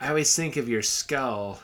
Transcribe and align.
I 0.00 0.08
always 0.08 0.34
think 0.34 0.56
of 0.56 0.68
your 0.68 0.82
skull 0.82 1.60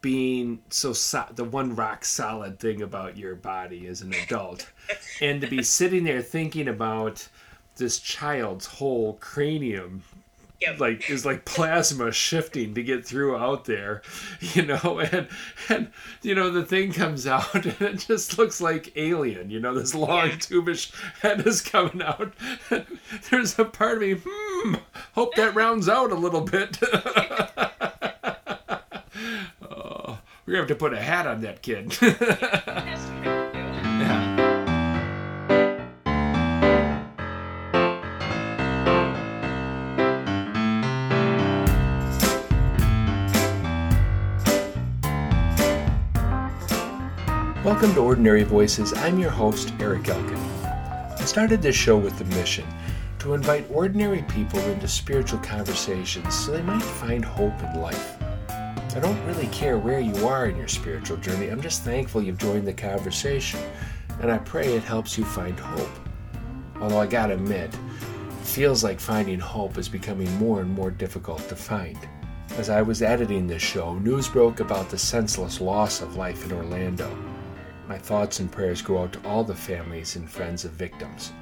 being 0.00 0.62
so 0.70 0.92
so- 0.92 1.28
the 1.34 1.44
one 1.44 1.74
rock 1.76 2.04
solid 2.04 2.58
thing 2.58 2.82
about 2.82 3.16
your 3.16 3.34
body 3.34 3.86
as 3.86 4.00
an 4.00 4.14
adult, 4.14 4.70
and 5.20 5.40
to 5.40 5.46
be 5.46 5.62
sitting 5.62 6.04
there 6.04 6.22
thinking 6.22 6.68
about 6.68 7.28
this 7.76 7.98
child's 7.98 8.66
whole 8.66 9.14
cranium 9.14 10.02
Yep. 10.62 10.78
like 10.80 11.08
is 11.08 11.24
like 11.24 11.46
plasma 11.46 12.12
shifting 12.12 12.74
to 12.74 12.82
get 12.82 13.06
through 13.06 13.34
out 13.36 13.64
there 13.64 14.02
you 14.40 14.60
know 14.66 15.00
and 15.00 15.26
and 15.70 15.90
you 16.22 16.34
know 16.34 16.50
the 16.50 16.64
thing 16.64 16.92
comes 16.92 17.26
out 17.28 17.54
and 17.54 17.80
it 17.80 18.04
just 18.06 18.36
looks 18.36 18.60
like 18.60 18.92
alien 18.96 19.48
you 19.50 19.58
know 19.58 19.72
this 19.74 19.94
long 19.94 20.28
Yeah. 20.28 20.34
tubish 20.36 20.92
head 21.22 21.46
is 21.46 21.62
coming 21.62 22.02
out 22.02 22.32
there's 23.30 23.58
a 23.58 23.64
part 23.64 23.94
of 23.94 24.00
me 24.02 24.20
hmm 24.22 24.74
hope 25.14 25.34
that 25.36 25.54
rounds 25.54 25.88
out 25.88 26.12
a 26.12 26.14
little 26.14 26.42
bit 26.42 26.78
oh, 29.62 30.18
we're 30.44 30.52
gonna 30.52 30.58
have 30.58 30.66
to 30.68 30.74
put 30.74 30.92
a 30.92 31.00
hat 31.00 31.26
on 31.26 31.40
that 31.40 31.62
kid 31.62 31.90
Welcome 47.70 47.94
to 47.94 48.00
Ordinary 48.00 48.42
Voices. 48.42 48.92
I'm 48.94 49.20
your 49.20 49.30
host, 49.30 49.72
Eric 49.78 50.08
Elkin. 50.08 50.34
I 50.34 51.24
started 51.24 51.62
this 51.62 51.76
show 51.76 51.96
with 51.96 52.18
the 52.18 52.24
mission 52.36 52.66
to 53.20 53.32
invite 53.32 53.64
ordinary 53.70 54.22
people 54.22 54.58
into 54.58 54.88
spiritual 54.88 55.38
conversations 55.38 56.34
so 56.34 56.50
they 56.50 56.62
might 56.62 56.82
find 56.82 57.24
hope 57.24 57.62
in 57.62 57.80
life. 57.80 58.16
I 58.48 58.98
don't 58.98 59.24
really 59.24 59.46
care 59.46 59.78
where 59.78 60.00
you 60.00 60.26
are 60.26 60.46
in 60.46 60.56
your 60.56 60.66
spiritual 60.66 61.18
journey, 61.18 61.46
I'm 61.46 61.60
just 61.60 61.84
thankful 61.84 62.20
you've 62.20 62.38
joined 62.38 62.66
the 62.66 62.72
conversation, 62.72 63.60
and 64.20 64.32
I 64.32 64.38
pray 64.38 64.74
it 64.74 64.82
helps 64.82 65.16
you 65.16 65.24
find 65.24 65.56
hope. 65.56 66.00
Although 66.80 67.00
I 67.00 67.06
gotta 67.06 67.34
admit, 67.34 67.72
it 67.72 68.46
feels 68.46 68.82
like 68.82 68.98
finding 68.98 69.38
hope 69.38 69.78
is 69.78 69.88
becoming 69.88 70.36
more 70.38 70.60
and 70.60 70.72
more 70.72 70.90
difficult 70.90 71.48
to 71.48 71.54
find. 71.54 71.96
As 72.58 72.68
I 72.68 72.82
was 72.82 73.00
editing 73.00 73.46
this 73.46 73.62
show, 73.62 73.96
news 74.00 74.26
broke 74.28 74.58
about 74.58 74.90
the 74.90 74.98
senseless 74.98 75.60
loss 75.60 76.00
of 76.00 76.16
life 76.16 76.44
in 76.44 76.50
Orlando. 76.50 77.29
My 77.90 77.98
thoughts 77.98 78.38
and 78.38 78.52
prayers 78.52 78.82
go 78.82 79.02
out 79.02 79.12
to 79.14 79.28
all 79.28 79.42
the 79.42 79.52
families 79.52 80.14
and 80.14 80.30
friends 80.30 80.64
of 80.64 80.70
victims, 80.70 81.32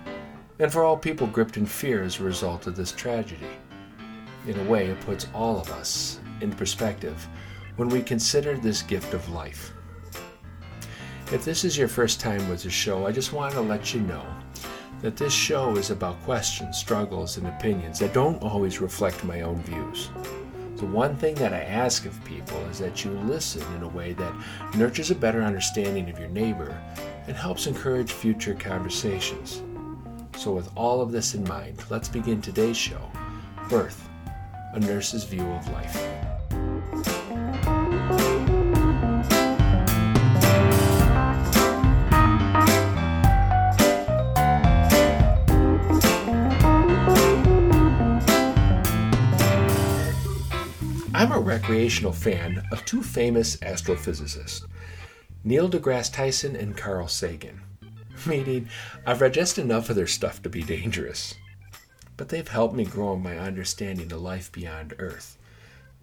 and 0.59 0.73
for 0.73 0.83
all 0.83 0.97
people 0.97 1.27
gripped 1.27 1.59
in 1.59 1.67
fear 1.67 2.03
as 2.03 2.19
a 2.19 2.23
result 2.23 2.67
of 2.67 2.75
this 2.75 2.91
tragedy. 2.91 3.51
In 4.47 4.59
a 4.59 4.65
way, 4.65 4.87
it 4.87 4.99
puts 5.03 5.27
all 5.35 5.61
of 5.61 5.71
us 5.71 6.21
in 6.41 6.51
perspective 6.51 7.29
when 7.77 7.91
we 7.91 8.01
consider 8.01 8.57
this 8.57 8.81
gift 8.81 9.13
of 9.13 9.29
life. 9.29 9.75
If 11.31 11.45
this 11.45 11.65
is 11.65 11.77
your 11.77 11.87
first 11.87 12.19
time 12.19 12.49
with 12.49 12.63
the 12.63 12.71
show, 12.71 13.07
I 13.07 13.13
just 13.13 13.35
want 13.35 13.53
to 13.53 13.61
let 13.61 13.93
you 13.93 14.01
know 14.01 14.25
that 15.03 15.19
this 15.19 15.35
show 15.35 15.77
is 15.77 15.91
about 15.91 16.23
questions, 16.23 16.79
struggles, 16.79 17.37
and 17.37 17.47
opinions 17.47 17.99
that 17.99 18.15
don't 18.15 18.43
always 18.43 18.81
reflect 18.81 19.23
my 19.23 19.43
own 19.43 19.61
views. 19.65 20.09
The 20.79 20.87
one 20.87 21.17
thing 21.17 21.35
that 21.37 21.53
I 21.53 21.63
ask 21.63 22.07
of 22.07 22.25
people 22.25 22.57
is 22.67 22.79
that 22.79 23.05
you 23.05 23.11
listen 23.11 23.63
in 23.75 23.83
a 23.83 23.89
way 23.89 24.13
that 24.13 24.33
nurtures 24.77 25.11
a 25.11 25.17
better 25.17 25.43
understanding 25.43 26.09
of 26.09 26.21
your 26.21 26.29
neighbor 26.29 26.81
and 27.27 27.37
helps 27.37 27.67
encourage 27.67 28.13
future 28.13 28.55
conversations. 28.55 29.61
So, 30.37 30.53
with 30.53 30.71
all 30.77 31.01
of 31.01 31.11
this 31.11 31.35
in 31.35 31.43
mind, 31.49 31.83
let's 31.91 32.09
begin 32.09 32.41
today's 32.41 32.77
show 32.77 33.11
Birth, 33.69 34.09
a 34.73 34.79
nurse's 34.79 35.25
view 35.25 35.43
of 35.43 35.69
life. 35.73 36.28
I'm 51.19 51.33
a 51.33 51.41
recreational 51.41 52.13
fan 52.13 52.63
of 52.71 52.85
two 52.85 53.03
famous 53.03 53.57
astrophysicists, 53.57 54.65
Neil 55.43 55.69
deGrasse 55.69 56.13
Tyson 56.13 56.55
and 56.55 56.77
Carl 56.77 57.09
Sagan. 57.09 57.61
Meaning, 58.27 58.69
I've 59.05 59.21
read 59.21 59.35
just 59.35 59.59
enough 59.59 59.91
of 59.91 59.97
their 59.97 60.07
stuff 60.07 60.41
to 60.43 60.49
be 60.49 60.63
dangerous. 60.63 61.35
But 62.17 62.29
they've 62.29 62.47
helped 62.47 62.77
me 62.77 62.85
grow 62.85 63.15
in 63.15 63.23
my 63.25 63.37
understanding 63.37 64.13
of 64.13 64.23
life 64.23 64.53
beyond 64.53 64.95
Earth. 65.01 65.37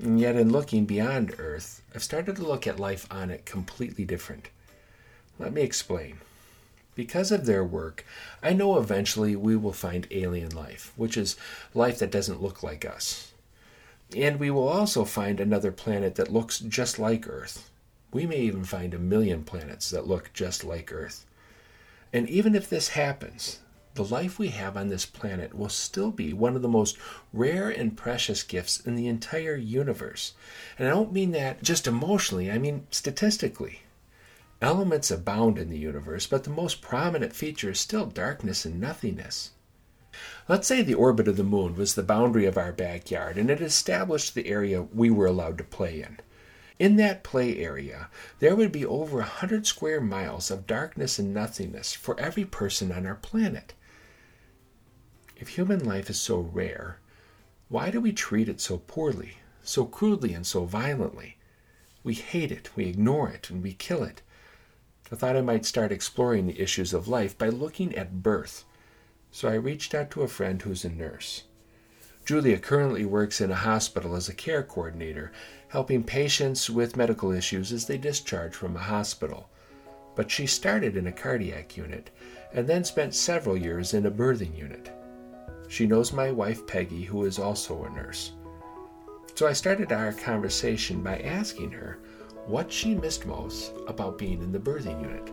And 0.03 0.19
yet, 0.19 0.35
in 0.35 0.51
looking 0.51 0.83
beyond 0.83 1.35
Earth, 1.39 1.81
I've 1.95 2.03
started 2.03 2.35
to 2.35 2.43
look 2.45 2.67
at 2.67 2.77
life 2.77 3.07
on 3.09 3.29
it 3.29 3.45
completely 3.45 4.03
different. 4.03 4.49
Let 5.39 5.53
me 5.53 5.61
explain. 5.61 6.17
Because 6.93 7.31
of 7.31 7.45
their 7.45 7.63
work, 7.63 8.05
I 8.43 8.51
know 8.51 8.77
eventually 8.77 9.37
we 9.37 9.55
will 9.55 9.71
find 9.71 10.07
alien 10.11 10.53
life, 10.53 10.91
which 10.97 11.15
is 11.15 11.37
life 11.73 11.99
that 11.99 12.11
doesn't 12.11 12.43
look 12.43 12.63
like 12.63 12.83
us. 12.83 13.31
And 14.13 14.39
we 14.39 14.51
will 14.51 14.67
also 14.67 15.05
find 15.05 15.39
another 15.39 15.71
planet 15.71 16.15
that 16.15 16.31
looks 16.31 16.59
just 16.59 16.99
like 16.99 17.27
Earth. 17.27 17.69
We 18.11 18.25
may 18.25 18.39
even 18.39 18.63
find 18.63 18.93
a 18.93 18.99
million 18.99 19.43
planets 19.43 19.89
that 19.89 20.07
look 20.07 20.31
just 20.33 20.63
like 20.63 20.91
Earth. 20.91 21.25
And 22.13 22.29
even 22.29 22.55
if 22.55 22.69
this 22.69 22.89
happens, 22.89 23.59
the 23.95 24.03
life 24.03 24.37
we 24.37 24.49
have 24.49 24.75
on 24.77 24.89
this 24.89 25.05
planet 25.05 25.57
will 25.57 25.69
still 25.69 26.11
be 26.11 26.33
one 26.33 26.55
of 26.55 26.61
the 26.61 26.67
most 26.67 26.97
rare 27.33 27.69
and 27.69 27.97
precious 27.97 28.43
gifts 28.43 28.79
in 28.79 28.95
the 28.95 29.07
entire 29.07 29.55
universe. 29.55 30.33
And 30.77 30.87
I 30.87 30.91
don't 30.91 31.13
mean 31.13 31.31
that 31.31 31.63
just 31.63 31.87
emotionally, 31.87 32.51
I 32.51 32.57
mean 32.57 32.87
statistically. 32.91 33.81
Elements 34.61 35.11
abound 35.11 35.57
in 35.57 35.69
the 35.69 35.77
universe, 35.77 36.27
but 36.27 36.43
the 36.43 36.49
most 36.49 36.81
prominent 36.81 37.33
feature 37.33 37.71
is 37.71 37.79
still 37.79 38.05
darkness 38.05 38.65
and 38.65 38.79
nothingness. 38.79 39.51
Let's 40.47 40.67
say 40.67 40.81
the 40.81 40.93
orbit 40.93 41.27
of 41.27 41.37
the 41.37 41.43
moon 41.43 41.75
was 41.75 41.95
the 41.95 42.03
boundary 42.03 42.45
of 42.45 42.57
our 42.57 42.71
backyard 42.71 43.37
and 43.37 43.49
it 43.49 43.61
established 43.61 44.35
the 44.35 44.47
area 44.47 44.81
we 44.81 45.09
were 45.09 45.25
allowed 45.25 45.57
to 45.57 45.63
play 45.63 46.01
in. 46.01 46.19
In 46.77 46.97
that 46.97 47.23
play 47.23 47.57
area, 47.57 48.09
there 48.39 48.55
would 48.55 48.71
be 48.71 48.85
over 48.85 49.19
a 49.19 49.23
hundred 49.23 49.65
square 49.65 50.01
miles 50.01 50.51
of 50.51 50.67
darkness 50.67 51.17
and 51.17 51.33
nothingness 51.33 51.93
for 51.93 52.19
every 52.19 52.45
person 52.45 52.91
on 52.91 53.05
our 53.05 53.15
planet. 53.15 53.73
If 55.37 55.49
human 55.49 55.83
life 55.83 56.09
is 56.09 56.19
so 56.19 56.39
rare, 56.39 56.99
why 57.69 57.91
do 57.91 57.99
we 57.99 58.11
treat 58.11 58.49
it 58.49 58.61
so 58.61 58.77
poorly, 58.77 59.37
so 59.63 59.85
crudely, 59.85 60.33
and 60.33 60.45
so 60.45 60.65
violently? 60.65 61.37
We 62.03 62.13
hate 62.13 62.51
it, 62.51 62.69
we 62.75 62.85
ignore 62.85 63.29
it, 63.29 63.49
and 63.49 63.63
we 63.63 63.73
kill 63.73 64.03
it. 64.03 64.21
I 65.11 65.15
thought 65.15 65.35
I 65.37 65.41
might 65.41 65.65
start 65.65 65.91
exploring 65.91 66.45
the 66.45 66.61
issues 66.61 66.93
of 66.93 67.07
life 67.07 67.37
by 67.37 67.49
looking 67.49 67.95
at 67.95 68.21
birth 68.21 68.65
so 69.35 69.49
I 69.49 69.55
reached 69.55 69.93
out 69.93 70.11
to 70.11 70.21
a 70.21 70.29
friend 70.29 70.61
who's 70.61 70.85
a 70.85 70.89
nurse. 70.89 71.43
Julia 72.23 72.57
currently 72.57 73.03
works 73.03 73.41
in 73.41 73.51
a 73.51 73.55
hospital 73.55 74.15
as 74.15 74.29
a 74.29 74.33
care 74.33 74.63
coordinator, 74.63 75.33
helping 75.67 76.05
patients 76.05 76.69
with 76.69 76.95
medical 76.95 77.33
issues 77.33 77.73
as 77.73 77.85
they 77.85 77.97
discharge 77.97 78.55
from 78.55 78.77
a 78.77 78.79
hospital. 78.79 79.49
But 80.15 80.31
she 80.31 80.47
started 80.47 80.95
in 80.95 81.07
a 81.07 81.11
cardiac 81.11 81.75
unit 81.75 82.11
and 82.53 82.65
then 82.65 82.85
spent 82.85 83.13
several 83.13 83.57
years 83.57 83.93
in 83.93 84.05
a 84.05 84.09
birthing 84.09 84.57
unit. 84.57 84.89
She 85.67 85.85
knows 85.85 86.13
my 86.13 86.31
wife 86.31 86.65
Peggy, 86.65 87.03
who 87.03 87.25
is 87.25 87.37
also 87.37 87.83
a 87.83 87.89
nurse. 87.89 88.31
So 89.33 89.47
I 89.47 89.51
started 89.51 89.91
our 89.91 90.13
conversation 90.13 91.03
by 91.03 91.19
asking 91.19 91.71
her 91.71 91.99
what 92.45 92.71
she 92.71 92.95
missed 92.95 93.25
most 93.25 93.73
about 93.87 94.17
being 94.17 94.41
in 94.41 94.53
the 94.53 94.59
birthing 94.59 95.01
unit. 95.01 95.29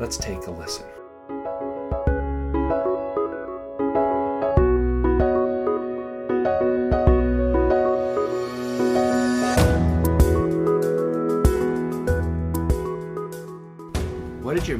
Let's 0.00 0.16
take 0.16 0.46
a 0.46 0.50
listen. 0.50 0.86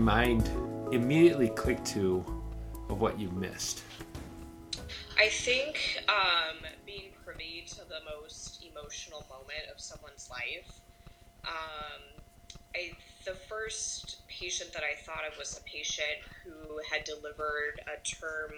Mind 0.04 0.48
immediately 0.92 1.48
click 1.48 1.82
to 1.84 2.24
of 2.90 3.00
what 3.00 3.18
you 3.18 3.30
missed? 3.30 3.82
I 5.18 5.28
think 5.28 6.02
um, 6.08 6.58
being 6.84 7.10
privy 7.24 7.64
to 7.68 7.76
the 7.76 8.00
most 8.18 8.62
emotional 8.62 9.24
moment 9.30 9.70
of 9.72 9.80
someone's 9.80 10.28
life. 10.30 10.80
Um, 11.44 12.02
I, 12.76 12.92
the 13.24 13.32
first 13.32 14.26
patient 14.28 14.72
that 14.74 14.82
I 14.82 15.00
thought 15.02 15.22
of 15.30 15.38
was 15.38 15.58
a 15.58 15.62
patient 15.62 16.20
who 16.44 16.80
had 16.90 17.04
delivered 17.04 17.80
a 17.86 18.02
term 18.04 18.52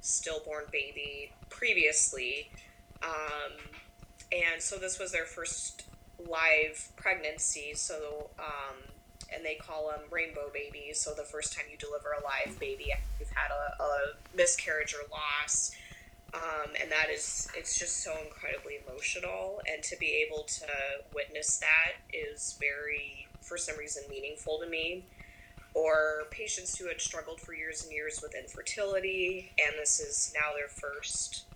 stillborn 0.00 0.64
baby 0.72 1.30
previously. 1.50 2.50
Um, 3.02 3.52
and 4.32 4.60
so 4.60 4.76
this 4.76 4.98
was 4.98 5.12
their 5.12 5.26
first 5.26 5.84
live 6.28 6.88
pregnancy. 6.96 7.74
So, 7.74 8.30
um, 8.38 8.93
and 9.32 9.44
they 9.44 9.54
call 9.54 9.88
them 9.88 10.00
rainbow 10.10 10.50
babies. 10.52 11.00
So 11.00 11.14
the 11.14 11.22
first 11.22 11.54
time 11.54 11.66
you 11.70 11.76
deliver 11.76 12.12
a 12.12 12.22
live 12.24 12.58
baby 12.58 12.92
you've 13.18 13.30
had 13.30 13.50
a, 13.50 13.82
a 13.82 14.36
miscarriage 14.36 14.94
or 14.94 15.08
loss. 15.10 15.70
Um, 16.34 16.72
and 16.80 16.90
that 16.90 17.10
is, 17.10 17.48
it's 17.56 17.78
just 17.78 18.02
so 18.02 18.12
incredibly 18.24 18.78
emotional. 18.86 19.60
And 19.72 19.82
to 19.84 19.96
be 19.98 20.26
able 20.26 20.42
to 20.44 20.66
witness 21.14 21.58
that 21.58 22.02
is 22.12 22.58
very, 22.58 23.28
for 23.40 23.56
some 23.56 23.78
reason, 23.78 24.02
meaningful 24.10 24.58
to 24.58 24.68
me. 24.68 25.04
Or 25.74 26.24
patients 26.30 26.76
who 26.76 26.86
had 26.86 27.00
struggled 27.00 27.40
for 27.40 27.52
years 27.52 27.82
and 27.82 27.92
years 27.92 28.20
with 28.22 28.34
infertility, 28.36 29.52
and 29.58 29.74
this 29.76 29.98
is 29.98 30.32
now 30.32 30.54
their 30.56 30.68
first 30.68 31.46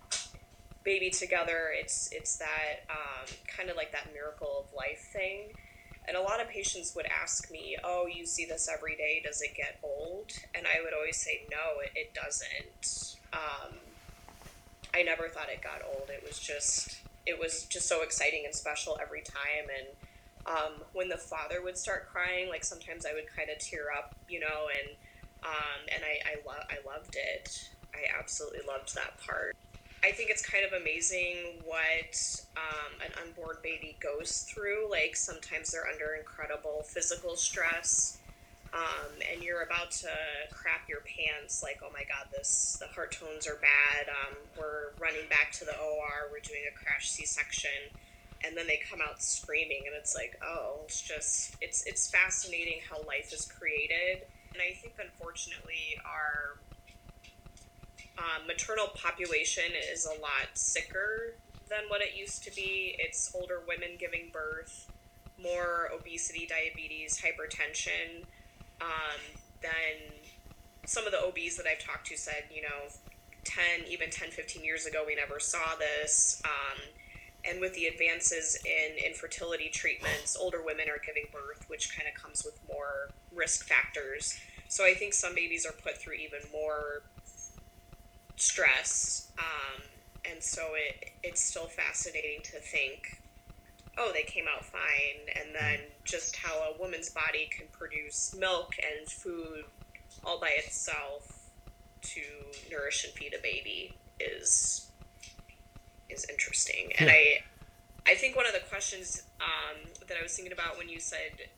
baby 0.83 1.09
together. 1.09 1.71
It's 1.73 2.09
it's 2.11 2.35
that 2.37 2.83
um, 2.89 3.27
kind 3.47 3.69
of 3.69 3.77
like 3.77 3.93
that 3.93 4.09
miracle 4.13 4.65
of 4.67 4.75
life 4.75 5.09
thing. 5.13 5.53
And 6.09 6.17
a 6.17 6.21
lot 6.21 6.41
of 6.41 6.49
patients 6.49 6.95
would 6.95 7.05
ask 7.05 7.51
me, 7.51 7.77
"Oh, 7.83 8.07
you 8.07 8.25
see 8.25 8.43
this 8.43 8.67
every 8.67 8.95
day? 8.95 9.21
Does 9.23 9.43
it 9.43 9.53
get 9.55 9.77
old?" 9.83 10.31
And 10.55 10.65
I 10.65 10.81
would 10.83 10.91
always 10.91 11.17
say, 11.17 11.45
"No, 11.51 11.79
it, 11.81 11.91
it 11.95 12.13
doesn't." 12.15 13.15
Um, 13.31 13.75
I 14.91 15.03
never 15.03 15.29
thought 15.29 15.49
it 15.49 15.61
got 15.61 15.83
old. 15.85 16.09
It 16.09 16.23
was 16.27 16.39
just 16.39 17.01
it 17.27 17.39
was 17.39 17.65
just 17.65 17.87
so 17.87 18.01
exciting 18.01 18.41
and 18.45 18.55
special 18.55 18.97
every 18.99 19.21
time. 19.21 19.69
And 19.77 19.87
um, 20.47 20.81
when 20.93 21.09
the 21.09 21.17
father 21.17 21.61
would 21.61 21.77
start 21.77 22.09
crying, 22.11 22.49
like 22.49 22.63
sometimes 22.63 23.05
I 23.05 23.13
would 23.13 23.27
kind 23.35 23.51
of 23.51 23.59
tear 23.59 23.91
up, 23.95 24.15
you 24.27 24.39
know, 24.39 24.67
and 24.81 24.97
um, 25.43 25.79
and 25.93 26.03
I 26.03 26.31
I, 26.31 26.35
lo- 26.43 26.65
I 26.71 26.77
loved 26.91 27.15
it. 27.15 27.69
I 27.93 28.17
absolutely 28.17 28.61
loved 28.67 28.95
that 28.95 29.19
part. 29.19 29.55
I 30.03 30.11
think 30.11 30.29
it's 30.29 30.45
kind 30.45 30.63
of 30.65 30.71
amazing 30.73 31.61
what 31.65 32.41
um, 32.55 32.93
an 33.03 33.11
unborn 33.21 33.57
baby 33.61 33.97
goes 33.99 34.47
through. 34.49 34.89
Like 34.89 35.15
sometimes 35.15 35.71
they're 35.71 35.87
under 35.87 36.15
incredible 36.15 36.83
physical 36.87 37.35
stress, 37.35 38.17
um, 38.73 39.11
and 39.31 39.43
you're 39.43 39.63
about 39.63 39.91
to 39.91 40.09
crap 40.51 40.87
your 40.87 41.01
pants. 41.01 41.61
Like, 41.61 41.81
oh 41.83 41.89
my 41.91 42.03
god, 42.07 42.31
this 42.31 42.77
the 42.79 42.87
heart 42.87 43.11
tones 43.11 43.45
are 43.45 43.59
bad. 43.59 44.07
Um, 44.07 44.37
we're 44.57 44.95
running 44.99 45.27
back 45.29 45.51
to 45.59 45.65
the 45.65 45.75
OR. 45.77 46.31
We're 46.31 46.47
doing 46.47 46.63
a 46.71 46.75
crash 46.81 47.09
C-section, 47.09 47.91
and 48.45 48.55
then 48.55 48.67
they 48.67 48.79
come 48.89 48.99
out 49.01 49.21
screaming, 49.21 49.83
and 49.85 49.95
it's 49.97 50.15
like, 50.15 50.39
oh, 50.41 50.79
it's 50.85 51.01
just 51.01 51.55
it's 51.59 51.85
it's 51.85 52.09
fascinating 52.09 52.79
how 52.89 53.03
life 53.05 53.33
is 53.33 53.51
created. 53.51 54.23
And 54.53 54.63
I 54.63 54.73
think 54.79 54.93
unfortunately 54.97 55.99
our 56.05 56.57
um, 58.19 58.45
maternal 58.47 58.87
population 58.87 59.63
is 59.91 60.05
a 60.05 60.21
lot 60.21 60.49
sicker 60.53 61.35
than 61.69 61.79
what 61.87 62.01
it 62.01 62.15
used 62.15 62.43
to 62.43 62.55
be. 62.55 62.95
It's 62.99 63.33
older 63.33 63.61
women 63.67 63.91
giving 63.97 64.29
birth, 64.33 64.91
more 65.41 65.89
obesity, 65.93 66.47
diabetes, 66.47 67.21
hypertension. 67.21 68.23
Um, 68.81 69.19
then 69.61 70.11
some 70.85 71.05
of 71.05 71.11
the 71.11 71.23
OBs 71.23 71.55
that 71.57 71.65
I've 71.65 71.79
talked 71.79 72.07
to 72.07 72.17
said, 72.17 72.43
you 72.53 72.61
know, 72.61 72.91
10, 73.45 73.87
even 73.89 74.09
10, 74.09 74.31
15 74.31 74.63
years 74.63 74.85
ago, 74.85 75.03
we 75.07 75.15
never 75.15 75.39
saw 75.39 75.75
this. 75.77 76.41
Um, 76.43 76.81
and 77.45 77.61
with 77.61 77.73
the 77.73 77.85
advances 77.85 78.57
in 78.65 79.03
infertility 79.05 79.69
treatments, 79.69 80.35
older 80.35 80.61
women 80.61 80.89
are 80.89 80.99
giving 81.05 81.25
birth, 81.31 81.69
which 81.69 81.95
kind 81.95 82.07
of 82.13 82.21
comes 82.21 82.43
with 82.43 82.59
more 82.67 83.11
risk 83.33 83.65
factors. 83.65 84.37
So 84.67 84.83
I 84.83 84.93
think 84.93 85.13
some 85.13 85.33
babies 85.35 85.65
are 85.65 85.71
put 85.71 85.97
through 85.97 86.15
even 86.15 86.39
more 86.51 87.03
stress. 88.41 89.31
Um, 89.37 89.83
and 90.29 90.43
so 90.43 90.69
it 90.73 91.11
it's 91.23 91.41
still 91.41 91.67
fascinating 91.67 92.41
to 92.43 92.59
think, 92.59 93.21
oh, 93.97 94.11
they 94.13 94.23
came 94.23 94.45
out 94.53 94.65
fine, 94.65 95.35
and 95.35 95.53
then 95.53 95.79
just 96.03 96.35
how 96.35 96.55
a 96.59 96.79
woman's 96.79 97.09
body 97.09 97.49
can 97.55 97.67
produce 97.71 98.35
milk 98.37 98.73
and 98.77 99.07
food 99.09 99.65
all 100.23 100.39
by 100.39 100.49
itself 100.57 101.49
to 102.01 102.21
nourish 102.71 103.03
and 103.05 103.13
feed 103.13 103.33
a 103.33 103.41
baby 103.41 103.93
is 104.19 104.89
is 106.09 106.25
interesting. 106.29 106.91
And 106.97 107.09
I 107.09 107.43
I 108.05 108.15
think 108.15 108.35
one 108.35 108.45
of 108.45 108.53
the 108.53 108.61
questions 108.69 109.23
um, 109.39 109.77
that 110.07 110.17
I 110.19 110.23
was 110.23 110.33
thinking 110.35 110.53
about 110.53 110.77
when 110.77 110.89
you 110.89 110.99
said 110.99 111.49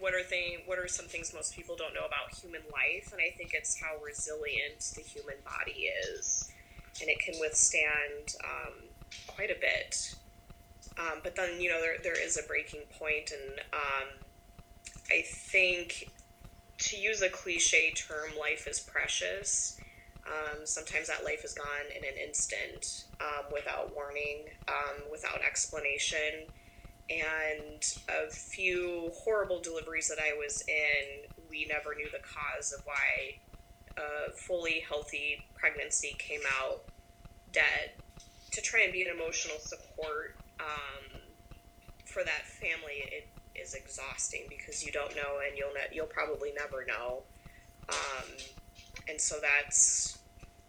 what 0.00 0.14
are 0.14 0.22
thing 0.22 0.58
what 0.66 0.78
are 0.78 0.88
some 0.88 1.06
things 1.06 1.32
most 1.32 1.54
people 1.54 1.76
don't 1.76 1.94
know 1.94 2.06
about 2.06 2.34
human 2.34 2.62
life? 2.72 3.12
And 3.12 3.20
i 3.20 3.34
think 3.36 3.52
it's 3.54 3.80
how 3.80 4.02
resilient 4.04 4.80
the 4.96 5.02
human 5.02 5.36
body 5.44 5.88
is. 6.08 6.50
And 7.00 7.08
it 7.08 7.20
can 7.20 7.34
withstand 7.40 8.34
um, 8.44 8.74
quite 9.26 9.50
a 9.50 9.58
bit. 9.60 10.14
Um, 10.98 11.20
but 11.22 11.36
then 11.36 11.60
you 11.60 11.68
know 11.68 11.80
there, 11.80 11.96
there 12.02 12.20
is 12.20 12.36
a 12.36 12.42
breaking 12.42 12.82
point 12.98 13.30
and 13.32 13.60
um, 13.72 14.08
i 15.10 15.22
think 15.22 16.10
to 16.78 16.96
use 16.96 17.22
a 17.22 17.28
cliche 17.28 17.92
term 17.92 18.30
life 18.38 18.66
is 18.66 18.80
precious. 18.80 19.78
Um, 20.26 20.64
sometimes 20.64 21.08
that 21.08 21.24
life 21.24 21.44
is 21.44 21.54
gone 21.54 21.86
in 21.90 22.04
an 22.04 22.16
instant 22.26 23.04
um, 23.20 23.46
without 23.52 23.94
warning 23.94 24.44
um, 24.68 25.02
without 25.10 25.42
explanation 25.42 26.46
and 27.10 27.84
a 28.08 28.30
few 28.30 29.10
horrible 29.14 29.60
deliveries 29.60 30.08
that 30.08 30.18
I 30.18 30.36
was 30.38 30.62
in, 30.68 31.28
we 31.50 31.66
never 31.68 31.94
knew 31.94 32.08
the 32.10 32.20
cause 32.20 32.72
of 32.72 32.84
why 32.86 33.38
a 33.96 34.30
fully 34.32 34.84
healthy 34.88 35.44
pregnancy 35.54 36.14
came 36.18 36.40
out 36.60 36.82
dead. 37.52 37.90
To 38.52 38.60
try 38.60 38.82
and 38.82 38.92
be 38.92 39.02
an 39.02 39.14
emotional 39.14 39.58
support 39.58 40.36
um, 40.60 41.20
for 42.04 42.24
that 42.24 42.46
family, 42.46 43.04
it 43.12 43.28
is 43.54 43.74
exhausting 43.74 44.42
because 44.48 44.84
you 44.84 44.92
don't 44.92 45.14
know, 45.14 45.38
and 45.46 45.56
you'll 45.56 45.72
ne- 45.72 45.94
you'll 45.94 46.06
probably 46.06 46.52
never 46.56 46.84
know. 46.84 47.22
Um, 47.88 48.28
and 49.08 49.20
so 49.20 49.36
that's 49.40 50.18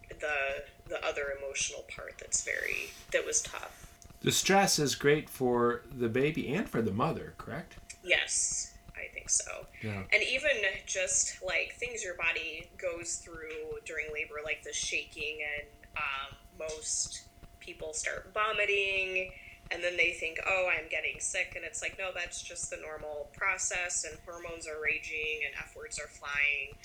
the 0.08 0.64
the 0.88 1.04
other 1.04 1.34
emotional 1.38 1.84
part 1.94 2.14
that's 2.20 2.44
very 2.44 2.90
that 3.12 3.24
was 3.24 3.42
tough. 3.42 3.81
The 4.22 4.32
stress 4.32 4.78
is 4.78 4.94
great 4.94 5.28
for 5.28 5.82
the 5.90 6.08
baby 6.08 6.54
and 6.54 6.68
for 6.68 6.80
the 6.80 6.92
mother, 6.92 7.34
correct? 7.38 7.76
Yes, 8.04 8.74
I 8.96 9.12
think 9.12 9.28
so. 9.28 9.66
Yeah. 9.82 10.02
And 10.12 10.22
even 10.22 10.50
just 10.86 11.42
like 11.44 11.74
things 11.74 12.04
your 12.04 12.14
body 12.14 12.68
goes 12.78 13.16
through 13.16 13.80
during 13.84 14.06
labor, 14.12 14.36
like 14.44 14.62
the 14.62 14.72
shaking, 14.72 15.38
and 15.58 15.66
um, 15.96 16.36
most 16.68 17.22
people 17.58 17.92
start 17.92 18.30
vomiting, 18.32 19.32
and 19.70 19.82
then 19.82 19.96
they 19.96 20.12
think, 20.12 20.38
oh, 20.46 20.68
I'm 20.70 20.88
getting 20.88 21.18
sick. 21.18 21.54
And 21.56 21.64
it's 21.64 21.82
like, 21.82 21.96
no, 21.98 22.10
that's 22.14 22.42
just 22.42 22.70
the 22.70 22.76
normal 22.76 23.28
process, 23.32 24.04
and 24.08 24.18
hormones 24.24 24.68
are 24.68 24.80
raging, 24.82 25.40
and 25.46 25.54
F 25.58 25.74
words 25.76 25.98
are 25.98 26.08
flying. 26.08 26.76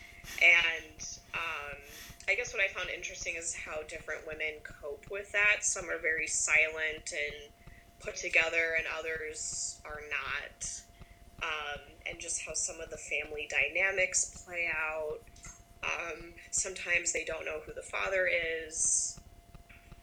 And 0.41 1.19
um, 1.33 1.77
I 2.29 2.35
guess 2.35 2.53
what 2.53 2.61
I 2.61 2.67
found 2.67 2.89
interesting 2.89 3.35
is 3.37 3.55
how 3.55 3.83
different 3.87 4.27
women 4.27 4.55
cope 4.63 5.05
with 5.09 5.31
that. 5.31 5.63
Some 5.63 5.89
are 5.89 5.97
very 5.97 6.27
silent 6.27 7.13
and 7.13 7.51
put 8.01 8.17
together, 8.17 8.75
and 8.77 8.85
others 8.99 9.79
are 9.85 10.01
not. 10.09 10.81
Um, 11.41 11.81
and 12.05 12.19
just 12.19 12.45
how 12.45 12.53
some 12.53 12.81
of 12.81 12.89
the 12.89 12.97
family 12.97 13.47
dynamics 13.49 14.43
play 14.45 14.69
out. 14.75 15.19
Um, 15.83 16.33
sometimes 16.51 17.13
they 17.13 17.23
don't 17.23 17.45
know 17.45 17.59
who 17.65 17.73
the 17.73 17.81
father 17.81 18.29
is. 18.29 19.19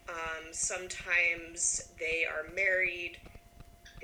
Um, 0.08 0.52
sometimes 0.52 1.90
they 1.98 2.24
are 2.24 2.46
married 2.54 3.18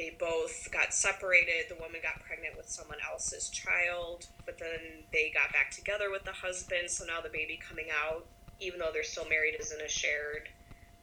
they 0.00 0.16
both 0.19 0.66
got 0.73 0.95
separated. 0.95 1.66
The 1.69 1.75
woman 1.75 2.00
got 2.02 2.25
pregnant 2.25 2.57
with 2.57 2.71
someone 2.71 2.97
else's 3.12 3.50
child, 3.50 4.26
but 4.47 4.59
then 4.59 5.04
they 5.12 5.30
got 5.35 5.52
back 5.52 5.71
together 5.71 6.11
with 6.11 6.25
the 6.25 6.33
husband. 6.33 6.88
So 6.88 7.04
now 7.04 7.21
the 7.21 7.28
baby 7.28 7.61
coming 7.69 7.88
out, 8.07 8.25
even 8.61 8.78
though 8.78 8.88
they're 8.95 9.02
still 9.04 9.28
married, 9.28 9.57
is 9.61 9.73
in 9.73 9.80
a 9.83 9.88
shared 9.88 10.49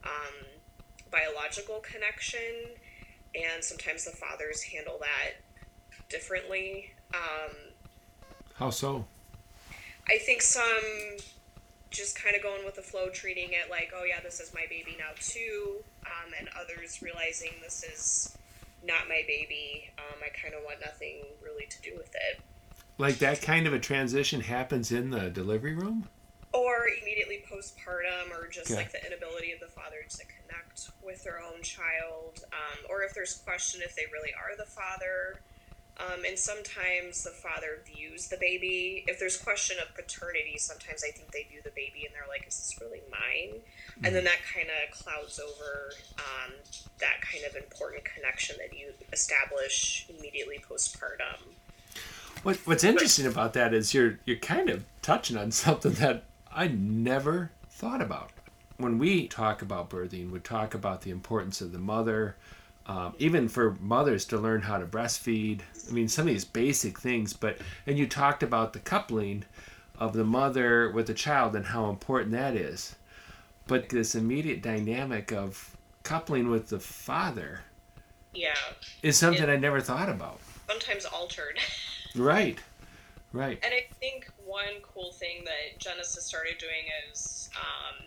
um, 0.03 0.47
biological 1.11 1.79
connection. 1.81 2.71
And 3.35 3.63
sometimes 3.63 4.05
the 4.05 4.11
fathers 4.11 4.63
handle 4.63 4.97
that 4.99 5.35
differently. 6.09 6.91
Um, 7.13 7.55
How 8.55 8.71
so? 8.71 9.05
I 10.09 10.17
think 10.17 10.41
some 10.41 11.17
just 11.91 12.19
kind 12.19 12.35
of 12.35 12.41
going 12.41 12.65
with 12.65 12.77
the 12.77 12.81
flow, 12.81 13.09
treating 13.09 13.49
it 13.49 13.69
like, 13.69 13.91
oh 13.95 14.05
yeah, 14.05 14.21
this 14.23 14.39
is 14.39 14.55
my 14.55 14.65
baby 14.71 14.95
now 14.97 15.11
too, 15.19 15.83
um, 16.07 16.33
and 16.39 16.49
others 16.59 17.03
realizing 17.03 17.51
this 17.61 17.83
is 17.83 18.37
not 18.87 19.07
my 19.07 19.21
baby. 19.27 19.91
Um, 19.99 20.19
I 20.23 20.29
kind 20.29 20.55
of 20.55 20.63
want 20.63 20.79
nothing 20.79 21.21
really 21.43 21.65
to 21.69 21.81
do 21.81 21.91
with 21.97 22.15
it. 22.15 22.41
Like 22.97 23.19
that 23.19 23.41
kind 23.41 23.67
of 23.67 23.73
a 23.73 23.79
transition 23.79 24.41
happens 24.41 24.91
in 24.91 25.11
the 25.11 25.29
delivery 25.29 25.75
room? 25.75 26.07
Or 26.53 26.87
immediately 27.01 27.43
postpartum, 27.51 28.31
or 28.31 28.47
just 28.47 28.71
okay. 28.71 28.79
like 28.79 28.91
the 28.91 29.05
inability 29.05 29.51
of 29.51 29.59
the 29.59 29.67
father 29.67 29.97
to 30.09 30.17
connect 30.17 30.89
with 31.03 31.23
their 31.23 31.39
own 31.39 31.61
child, 31.61 32.45
um, 32.53 32.85
or 32.89 33.03
if 33.03 33.13
there's 33.13 33.35
question 33.45 33.81
if 33.83 33.95
they 33.95 34.05
really 34.11 34.31
are 34.33 34.57
the 34.57 34.65
father. 34.65 35.41
Um, 35.99 36.25
and 36.27 36.37
sometimes 36.37 37.23
the 37.23 37.31
father 37.31 37.81
views 37.85 38.27
the 38.27 38.37
baby. 38.37 39.03
If 39.07 39.19
there's 39.19 39.35
question 39.35 39.77
of 39.81 39.95
paternity, 39.95 40.57
sometimes 40.57 41.03
I 41.07 41.11
think 41.11 41.31
they 41.31 41.43
view 41.43 41.61
the 41.63 41.71
baby 41.71 42.05
and 42.05 42.13
they're 42.13 42.27
like, 42.29 42.47
"Is 42.47 42.57
this 42.57 42.77
really 42.79 43.01
mine?" 43.09 43.61
Mm-hmm. 43.61 44.05
And 44.05 44.15
then 44.15 44.23
that 44.25 44.39
kind 44.53 44.67
of 44.69 44.95
clouds 44.95 45.39
over 45.39 45.91
um, 46.19 46.53
that 46.99 47.21
kind 47.21 47.43
of 47.49 47.55
important 47.55 48.05
connection 48.05 48.57
that 48.59 48.77
you 48.77 48.93
establish 49.11 50.05
immediately 50.09 50.59
postpartum. 50.69 51.55
What, 52.43 52.57
what's 52.65 52.83
interesting 52.83 53.25
but, 53.25 53.31
about 53.31 53.53
that 53.53 53.73
is 53.73 53.93
you're 53.93 54.19
you're 54.25 54.37
kind 54.37 54.69
of 54.69 54.83
touching 55.01 55.35
on 55.35 55.51
something 55.63 55.93
that 55.93 56.25
I 56.51 56.67
never 56.67 57.51
thought 57.69 58.01
about. 58.01 58.31
when 58.77 58.99
we 58.99 59.27
talk 59.27 59.63
about 59.63 59.89
birthing, 59.89 60.29
we 60.29 60.39
talk 60.39 60.75
about 60.75 61.01
the 61.01 61.09
importance 61.09 61.61
of 61.61 61.71
the 61.71 61.79
mother, 61.79 62.35
um, 62.87 63.13
even 63.19 63.49
for 63.49 63.75
mothers 63.81 64.25
to 64.25 64.37
learn 64.37 64.61
how 64.61 64.77
to 64.77 64.85
breastfeed. 64.85 65.61
I 65.87 65.91
mean, 65.91 66.07
some 66.07 66.27
of 66.27 66.33
these 66.33 66.45
basic 66.45 66.99
things, 66.99 67.33
but, 67.33 67.57
and 67.85 67.97
you 67.97 68.07
talked 68.07 68.43
about 68.43 68.73
the 68.73 68.79
coupling 68.79 69.43
of 69.97 70.13
the 70.13 70.23
mother 70.23 70.91
with 70.91 71.07
the 71.07 71.13
child 71.13 71.55
and 71.55 71.65
how 71.65 71.89
important 71.89 72.31
that 72.31 72.55
is. 72.55 72.95
But 73.67 73.89
this 73.89 74.15
immediate 74.15 74.61
dynamic 74.61 75.31
of 75.33 75.75
coupling 76.03 76.49
with 76.49 76.69
the 76.69 76.79
father 76.79 77.59
yeah 78.33 78.53
is 79.03 79.17
something 79.17 79.43
it, 79.43 79.49
I 79.49 79.57
never 79.57 79.81
thought 79.81 80.09
about. 80.09 80.39
Sometimes 80.69 81.05
altered. 81.05 81.59
right. 82.15 82.59
Right. 83.33 83.59
And 83.63 83.73
I 83.73 83.85
think 83.99 84.31
one 84.45 84.81
cool 84.81 85.11
thing 85.11 85.43
that 85.43 85.79
Genesis 85.79 86.23
started 86.25 86.57
doing 86.59 86.85
is 87.11 87.49
um, 87.57 88.05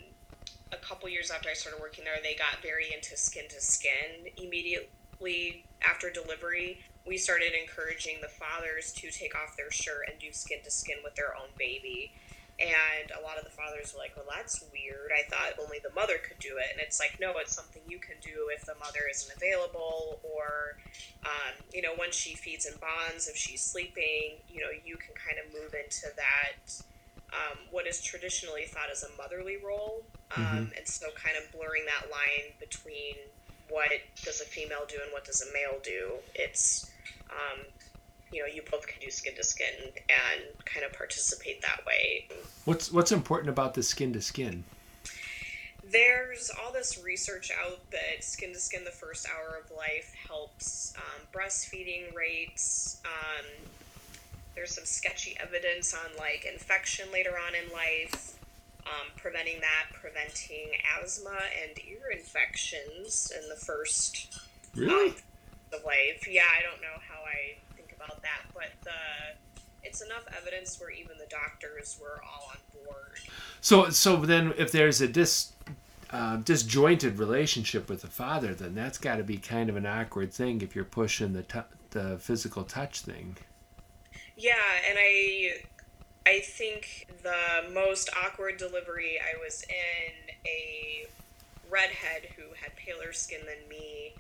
a 0.72 0.76
couple 0.76 1.08
years 1.08 1.30
after 1.30 1.48
I 1.48 1.54
started 1.54 1.80
working 1.80 2.04
there, 2.04 2.14
they 2.22 2.34
got 2.34 2.62
very 2.62 2.92
into 2.94 3.16
skin 3.16 3.44
to 3.48 3.60
skin 3.60 4.30
immediately 4.36 5.64
after 5.82 6.10
delivery. 6.10 6.80
We 7.06 7.16
started 7.16 7.52
encouraging 7.60 8.18
the 8.20 8.28
fathers 8.28 8.92
to 8.94 9.10
take 9.10 9.34
off 9.34 9.56
their 9.56 9.70
shirt 9.70 10.08
and 10.08 10.18
do 10.18 10.32
skin 10.32 10.58
to 10.64 10.70
skin 10.70 10.98
with 11.02 11.14
their 11.16 11.34
own 11.36 11.48
baby. 11.58 12.12
And 12.60 13.10
a 13.18 13.22
lot 13.24 13.38
of 13.38 13.44
the 13.44 13.50
fathers 13.50 13.94
were 13.94 13.98
like, 14.00 14.12
well, 14.16 14.26
that's 14.28 14.62
weird. 14.70 15.10
I 15.16 15.26
thought 15.30 15.56
only 15.58 15.78
the 15.82 15.94
mother 15.94 16.18
could 16.18 16.38
do 16.38 16.58
it. 16.58 16.68
And 16.70 16.80
it's 16.80 17.00
like, 17.00 17.18
no, 17.18 17.32
it's 17.38 17.56
something 17.56 17.80
you 17.88 17.98
can 17.98 18.16
do 18.20 18.52
if 18.54 18.66
the 18.66 18.74
mother 18.78 19.08
isn't 19.10 19.34
available 19.34 20.20
or, 20.22 20.76
um, 21.24 21.56
you 21.72 21.80
know, 21.80 21.94
once 21.98 22.14
she 22.14 22.34
feeds 22.36 22.66
and 22.66 22.78
bonds, 22.78 23.28
if 23.28 23.36
she's 23.36 23.62
sleeping, 23.62 24.44
you 24.46 24.60
know, 24.60 24.68
you 24.84 24.98
can 24.98 25.14
kind 25.16 25.40
of 25.40 25.50
move 25.54 25.72
into 25.72 26.12
that, 26.16 26.84
um, 27.32 27.58
what 27.70 27.86
is 27.86 28.00
traditionally 28.00 28.64
thought 28.66 28.90
as 28.90 29.02
a 29.02 29.16
motherly 29.16 29.56
role. 29.64 30.04
Um, 30.36 30.44
mm-hmm. 30.44 30.56
And 30.76 30.86
so 30.86 31.06
kind 31.14 31.36
of 31.36 31.50
blurring 31.52 31.84
that 31.86 32.10
line 32.10 32.52
between 32.58 33.14
what 33.68 33.90
does 34.24 34.40
a 34.40 34.44
female 34.44 34.84
do 34.88 34.96
and 35.02 35.12
what 35.12 35.24
does 35.24 35.42
a 35.42 35.52
male 35.52 35.80
do. 35.82 36.12
It's, 36.34 36.90
um, 37.30 37.60
you 38.32 38.40
know 38.40 38.46
you 38.46 38.62
both 38.70 38.86
can 38.86 39.00
do 39.00 39.10
skin 39.10 39.34
to 39.36 39.44
skin 39.44 39.74
and 39.82 40.64
kind 40.64 40.84
of 40.86 40.92
participate 40.92 41.62
that 41.62 41.84
way. 41.86 42.28
What's 42.64 42.92
what's 42.92 43.12
important 43.12 43.50
about 43.50 43.74
the 43.74 43.82
skin 43.82 44.12
to 44.12 44.22
skin? 44.22 44.64
There's 45.84 46.50
all 46.62 46.72
this 46.72 47.02
research 47.02 47.50
out 47.64 47.90
that 47.90 48.22
skin 48.22 48.52
to 48.52 48.60
skin 48.60 48.84
the 48.84 48.92
first 48.92 49.26
hour 49.28 49.58
of 49.58 49.76
life 49.76 50.14
helps 50.28 50.94
um, 50.96 51.26
breastfeeding 51.34 52.14
rates. 52.14 53.00
Um, 54.50 54.54
there's 54.54 54.74
some 54.74 54.84
sketchy 54.84 55.36
evidence 55.40 55.94
on 55.94 56.16
like 56.18 56.46
infection 56.50 57.06
later 57.12 57.32
on 57.46 57.54
in 57.54 57.72
life, 57.72 58.38
um, 58.86 59.08
preventing 59.16 59.60
that, 59.60 59.86
preventing 59.92 60.72
asthma 61.00 61.38
and 61.62 61.78
ear 61.88 62.10
infections 62.12 63.32
in 63.40 63.48
the 63.48 63.56
first 63.56 64.40
really? 64.74 65.08
of 65.08 65.84
life. 65.84 66.26
Yeah, 66.28 66.42
I 66.56 66.62
don't 66.62 66.80
know 66.80 66.98
how 67.08 67.20
I 67.22 67.56
think 67.76 67.94
about 67.96 68.22
that, 68.22 68.42
but 68.54 68.70
the 68.82 68.90
it's 69.82 70.02
enough 70.02 70.24
evidence 70.36 70.78
where 70.78 70.90
even 70.90 71.16
the 71.18 71.26
doctors 71.30 71.98
were 72.00 72.20
all 72.22 72.50
on 72.50 72.84
board. 72.84 73.18
So, 73.60 73.88
so 73.90 74.16
then, 74.16 74.52
if 74.58 74.72
there's 74.72 75.00
a 75.00 75.08
dis 75.08 75.52
uh, 76.10 76.36
disjointed 76.36 77.18
relationship 77.18 77.88
with 77.88 78.02
the 78.02 78.08
father, 78.08 78.52
then 78.52 78.74
that's 78.74 78.98
got 78.98 79.16
to 79.16 79.24
be 79.24 79.38
kind 79.38 79.70
of 79.70 79.76
an 79.76 79.86
awkward 79.86 80.32
thing 80.32 80.60
if 80.60 80.74
you're 80.74 80.84
pushing 80.84 81.32
the 81.32 81.42
t- 81.42 81.60
the 81.90 82.18
physical 82.18 82.64
touch 82.64 83.00
thing. 83.00 83.36
Yeah, 84.40 84.54
and 84.88 84.96
I 84.98 85.60
I 86.26 86.40
think 86.40 87.08
the 87.22 87.70
most 87.74 88.08
awkward 88.24 88.56
delivery 88.56 89.18
I 89.20 89.36
was 89.38 89.62
in 89.68 90.34
a 90.46 91.06
redhead 91.70 92.28
who 92.36 92.54
had 92.62 92.74
paler 92.76 93.12
skin 93.12 93.40
than 93.44 93.68
me, 93.68 94.14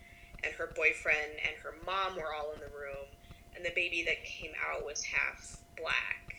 and 0.44 0.52
her 0.54 0.66
boyfriend 0.76 1.32
and 1.46 1.56
her 1.62 1.74
mom 1.86 2.16
were 2.16 2.34
all 2.34 2.52
in 2.52 2.60
the 2.60 2.66
room 2.66 3.08
and 3.56 3.64
the 3.64 3.70
baby 3.74 4.02
that 4.04 4.22
came 4.24 4.52
out 4.70 4.84
was 4.84 5.04
half 5.04 5.56
black. 5.78 6.34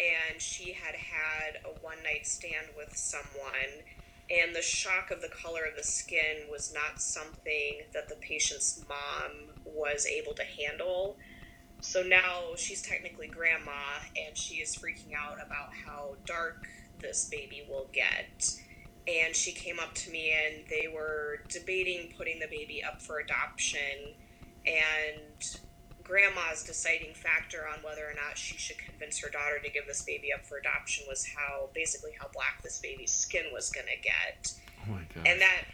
And 0.00 0.40
she 0.40 0.72
had 0.72 0.94
had 0.94 1.60
a 1.64 1.70
one 1.82 2.02
night 2.04 2.26
stand 2.26 2.68
with 2.76 2.96
someone, 2.96 3.84
and 4.30 4.54
the 4.54 4.62
shock 4.62 5.10
of 5.10 5.22
the 5.22 5.28
color 5.30 5.64
of 5.64 5.76
the 5.76 5.82
skin 5.82 6.48
was 6.50 6.74
not 6.74 7.00
something 7.00 7.82
that 7.94 8.08
the 8.10 8.16
patient's 8.16 8.82
mom 8.88 9.48
was 9.64 10.06
able 10.06 10.34
to 10.34 10.44
handle. 10.44 11.16
So 11.80 12.02
now 12.02 12.54
she's 12.56 12.82
technically 12.82 13.28
grandma, 13.28 14.00
and 14.16 14.36
she 14.36 14.56
is 14.56 14.76
freaking 14.76 15.14
out 15.16 15.38
about 15.44 15.70
how 15.86 16.16
dark 16.26 16.66
this 16.98 17.28
baby 17.30 17.64
will 17.68 17.88
get. 17.92 18.54
And 19.06 19.34
she 19.34 19.52
came 19.52 19.78
up 19.78 19.94
to 19.94 20.10
me, 20.10 20.32
and 20.32 20.64
they 20.68 20.88
were 20.92 21.40
debating 21.48 22.12
putting 22.16 22.40
the 22.40 22.48
baby 22.48 22.82
up 22.82 23.00
for 23.00 23.20
adoption. 23.20 24.14
And 24.66 25.60
grandma's 26.08 26.64
deciding 26.64 27.12
factor 27.14 27.68
on 27.68 27.82
whether 27.82 28.02
or 28.02 28.14
not 28.14 28.36
she 28.36 28.56
should 28.56 28.78
convince 28.78 29.18
her 29.20 29.28
daughter 29.28 29.60
to 29.62 29.70
give 29.70 29.86
this 29.86 30.02
baby 30.02 30.32
up 30.32 30.44
for 30.46 30.56
adoption 30.56 31.04
was 31.06 31.26
how 31.36 31.68
basically 31.74 32.12
how 32.18 32.26
black 32.32 32.62
this 32.62 32.78
baby's 32.80 33.12
skin 33.12 33.44
was 33.52 33.70
going 33.70 33.86
to 33.86 34.02
get. 34.02 34.52
Oh 34.82 34.92
my 34.92 35.02
god. 35.14 35.26
And 35.26 35.40
that 35.40 35.64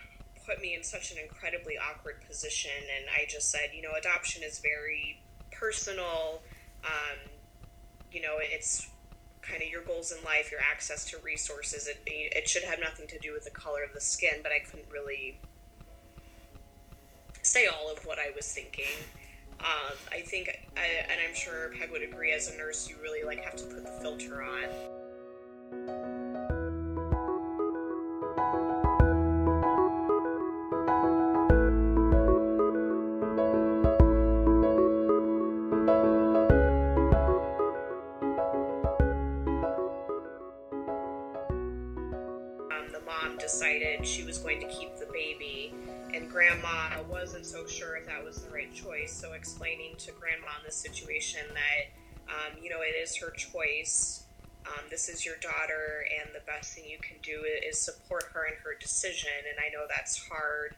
put 0.44 0.60
me 0.60 0.74
in 0.74 0.82
such 0.82 1.12
an 1.12 1.18
incredibly 1.18 1.78
awkward 1.78 2.20
position 2.26 2.72
and 2.98 3.06
I 3.14 3.26
just 3.30 3.50
said, 3.50 3.70
you 3.72 3.80
know, 3.80 3.92
adoption 3.96 4.42
is 4.42 4.58
very 4.58 5.22
personal. 5.64 6.42
Um, 6.84 7.18
you 8.12 8.20
know, 8.20 8.36
it's 8.38 8.88
kind 9.40 9.62
of 9.62 9.68
your 9.68 9.82
goals 9.82 10.12
in 10.12 10.22
life, 10.24 10.50
your 10.50 10.60
access 10.60 11.04
to 11.10 11.18
resources. 11.24 11.88
It, 11.88 12.02
it 12.06 12.48
should 12.48 12.64
have 12.64 12.80
nothing 12.80 13.06
to 13.08 13.18
do 13.18 13.32
with 13.32 13.44
the 13.44 13.50
color 13.50 13.82
of 13.82 13.92
the 13.94 14.00
skin, 14.00 14.40
but 14.42 14.52
I 14.52 14.58
couldn't 14.58 14.90
really 14.92 15.38
say 17.42 17.66
all 17.66 17.90
of 17.90 18.04
what 18.06 18.18
I 18.18 18.30
was 18.36 18.46
thinking. 18.46 18.84
Um, 19.60 19.96
I 20.12 20.20
think, 20.20 20.50
I, 20.76 21.10
and 21.10 21.20
I'm 21.26 21.34
sure 21.34 21.70
Peg 21.78 21.90
would 21.90 22.02
agree, 22.02 22.32
as 22.32 22.50
a 22.50 22.56
nurse, 22.56 22.88
you 22.88 22.96
really 23.02 23.24
like 23.24 23.42
have 23.42 23.56
to 23.56 23.64
put 23.64 23.84
the 23.84 23.92
filter 24.02 24.42
on. 24.42 24.68
Sure 47.66 47.96
if 47.96 48.06
that 48.06 48.22
was 48.24 48.42
the 48.42 48.50
right 48.50 48.72
choice. 48.72 49.12
So 49.12 49.32
explaining 49.32 49.96
to 49.98 50.12
grandma 50.12 50.58
in 50.58 50.64
this 50.66 50.76
situation 50.76 51.40
that 51.52 52.32
um, 52.32 52.58
you 52.62 52.70
know 52.70 52.80
it 52.80 52.96
is 52.96 53.16
her 53.16 53.30
choice. 53.30 54.24
Um, 54.66 54.84
this 54.90 55.08
is 55.08 55.26
your 55.26 55.36
daughter, 55.42 56.06
and 56.20 56.34
the 56.34 56.40
best 56.46 56.72
thing 56.72 56.84
you 56.88 56.98
can 56.98 57.18
do 57.22 57.44
is 57.68 57.78
support 57.78 58.24
her 58.32 58.46
in 58.46 58.54
her 58.64 58.74
decision. 58.80 59.44
And 59.50 59.58
I 59.60 59.68
know 59.72 59.86
that's 59.88 60.26
hard. 60.26 60.74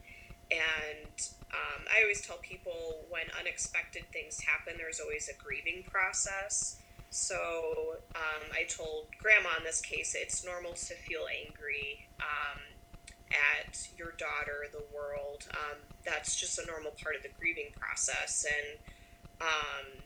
And 0.51 1.21
um, 1.53 1.87
I 1.95 2.03
always 2.03 2.21
tell 2.21 2.39
people 2.39 3.07
when 3.09 3.27
unexpected 3.39 4.05
things 4.13 4.41
happen, 4.41 4.75
there's 4.77 5.01
always 5.01 5.29
a 5.29 5.43
grieving 5.43 5.85
process. 5.89 6.79
So 7.11 7.97
um, 8.15 8.43
I 8.53 8.65
told 8.65 9.07
grandma 9.23 9.51
in 9.59 9.65
this 9.65 9.81
case, 9.81 10.17
it's 10.19 10.45
normal 10.45 10.73
to 10.73 10.95
feel 10.95 11.27
angry. 11.47 12.09
Um, 12.21 12.61
at 13.59 13.89
your 13.97 14.13
daughter, 14.13 14.67
the 14.73 14.85
world. 14.95 15.47
Um, 15.51 15.79
that's 16.05 16.37
just 16.37 16.59
a 16.59 16.67
normal 16.67 16.93
part 17.03 17.17
of 17.17 17.23
the 17.23 17.31
grieving 17.39 17.73
process. 17.79 18.47
And 18.47 18.79
um, 19.41 20.03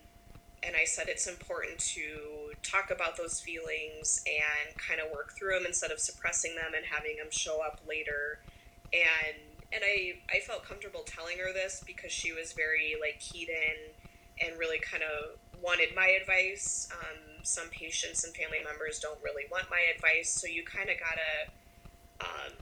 and 0.63 0.77
I 0.77 0.85
said 0.85 1.09
it's 1.09 1.27
important 1.27 1.79
to 1.95 2.53
talk 2.63 2.91
about 2.91 3.17
those 3.17 3.41
feelings 3.41 4.23
and 4.27 4.77
kind 4.77 5.01
of 5.01 5.11
work 5.11 5.33
through 5.33 5.55
them 5.55 5.65
instead 5.67 5.91
of 5.91 6.01
suppressing 6.01 6.55
them 6.55 6.73
and 6.77 6.85
having 6.85 7.17
them 7.17 7.29
show 7.31 7.63
up 7.63 7.81
later. 7.89 8.41
And 8.93 9.39
and 9.73 9.83
I 9.85 10.15
I 10.31 10.41
felt 10.41 10.65
comfortable 10.65 11.03
telling 11.07 11.39
her 11.39 11.53
this 11.53 11.83
because 11.87 12.13
she 12.13 12.33
was 12.33 12.53
very 12.53 12.97
like 13.01 13.21
keyed 13.21 13.49
in 13.49 14.47
and 14.47 14.59
really 14.59 14.79
kind 14.79 15.03
of 15.03 15.39
wanted 15.63 15.95
my 15.95 16.09
advice. 16.21 16.89
Um, 16.93 17.43
some 17.43 17.69
patients 17.69 18.25
and 18.25 18.35
family 18.35 18.59
members 18.65 18.99
don't 18.99 19.19
really 19.23 19.45
want 19.51 19.67
my 19.71 19.81
advice, 19.95 20.31
so 20.31 20.47
you 20.47 20.65
kind 20.65 20.91
of 20.91 20.97
gotta 20.99 21.51
um, 22.21 22.53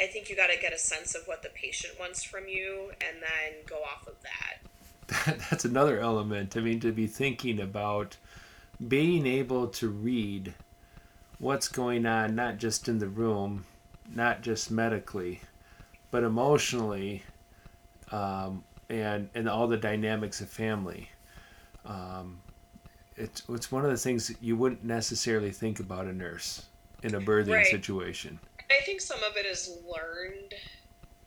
I 0.00 0.06
think 0.06 0.28
you 0.30 0.36
got 0.36 0.50
to 0.50 0.58
get 0.58 0.72
a 0.72 0.78
sense 0.78 1.14
of 1.14 1.26
what 1.26 1.42
the 1.42 1.48
patient 1.48 1.94
wants 1.98 2.22
from 2.22 2.48
you 2.48 2.92
and 3.00 3.20
then 3.20 3.64
go 3.66 3.76
off 3.76 4.06
of 4.06 4.14
that. 4.22 5.38
That's 5.50 5.64
another 5.64 6.00
element. 6.00 6.56
I 6.56 6.60
mean, 6.60 6.80
to 6.80 6.92
be 6.92 7.06
thinking 7.06 7.60
about 7.60 8.16
being 8.86 9.26
able 9.26 9.66
to 9.68 9.88
read 9.88 10.54
what's 11.38 11.68
going 11.68 12.06
on, 12.06 12.34
not 12.34 12.58
just 12.58 12.88
in 12.88 12.98
the 12.98 13.08
room, 13.08 13.64
not 14.14 14.42
just 14.42 14.70
medically, 14.70 15.40
but 16.10 16.24
emotionally, 16.24 17.22
um, 18.10 18.64
and 18.88 19.28
and 19.34 19.48
all 19.48 19.66
the 19.66 19.76
dynamics 19.76 20.40
of 20.40 20.48
family. 20.48 21.10
Um, 21.84 22.40
it's 23.16 23.42
it's 23.48 23.72
one 23.72 23.84
of 23.84 23.90
the 23.90 23.96
things 23.96 24.28
that 24.28 24.36
you 24.42 24.56
wouldn't 24.56 24.84
necessarily 24.84 25.50
think 25.50 25.80
about 25.80 26.06
a 26.06 26.12
nurse 26.12 26.66
in 27.02 27.14
a 27.14 27.20
birthing 27.20 27.54
right. 27.54 27.66
situation. 27.66 28.38
I 28.70 28.82
think 28.84 29.00
some 29.00 29.22
of 29.22 29.36
it 29.36 29.46
is 29.46 29.70
learned 29.86 30.54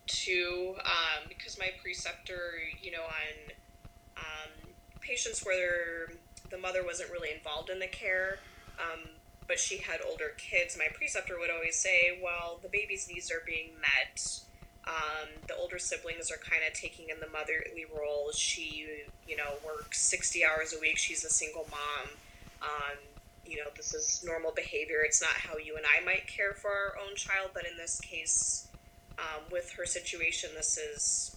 too, 0.05 0.75
um, 0.79 1.27
because 1.27 1.57
my 1.57 1.69
preceptor, 1.81 2.53
you 2.81 2.91
know, 2.91 3.03
on 3.03 3.53
um, 4.17 4.69
patients 4.99 5.43
where 5.43 6.11
the 6.49 6.57
mother 6.57 6.83
wasn't 6.85 7.11
really 7.11 7.31
involved 7.33 7.69
in 7.69 7.79
the 7.79 7.87
care, 7.87 8.39
um, 8.79 9.09
but 9.47 9.59
she 9.59 9.77
had 9.77 9.99
older 10.07 10.33
kids, 10.37 10.77
my 10.77 10.87
preceptor 10.93 11.39
would 11.39 11.49
always 11.49 11.77
say, 11.77 12.19
well, 12.23 12.59
the 12.61 12.69
baby's 12.69 13.07
needs 13.09 13.31
are 13.31 13.43
being 13.45 13.71
met. 13.81 14.39
Um, 14.87 15.29
the 15.47 15.55
older 15.55 15.77
siblings 15.77 16.31
are 16.31 16.37
kind 16.37 16.61
of 16.67 16.73
taking 16.73 17.09
in 17.09 17.19
the 17.19 17.27
motherly 17.27 17.85
role. 17.95 18.31
She, 18.33 18.87
you 19.27 19.35
know, 19.37 19.53
works 19.65 20.01
60 20.01 20.43
hours 20.45 20.73
a 20.73 20.79
week. 20.79 20.97
She's 20.97 21.23
a 21.23 21.29
single 21.29 21.67
mom. 21.69 22.09
You 23.51 23.57
know, 23.57 23.69
this 23.75 23.93
is 23.93 24.23
normal 24.25 24.53
behavior. 24.53 25.01
It's 25.05 25.21
not 25.21 25.31
how 25.31 25.57
you 25.57 25.75
and 25.75 25.85
I 25.85 26.03
might 26.05 26.25
care 26.25 26.53
for 26.53 26.69
our 26.69 26.93
own 27.05 27.17
child, 27.17 27.49
but 27.53 27.65
in 27.69 27.75
this 27.75 27.99
case, 27.99 28.69
um, 29.19 29.43
with 29.51 29.69
her 29.73 29.85
situation, 29.85 30.51
this 30.55 30.77
is 30.77 31.35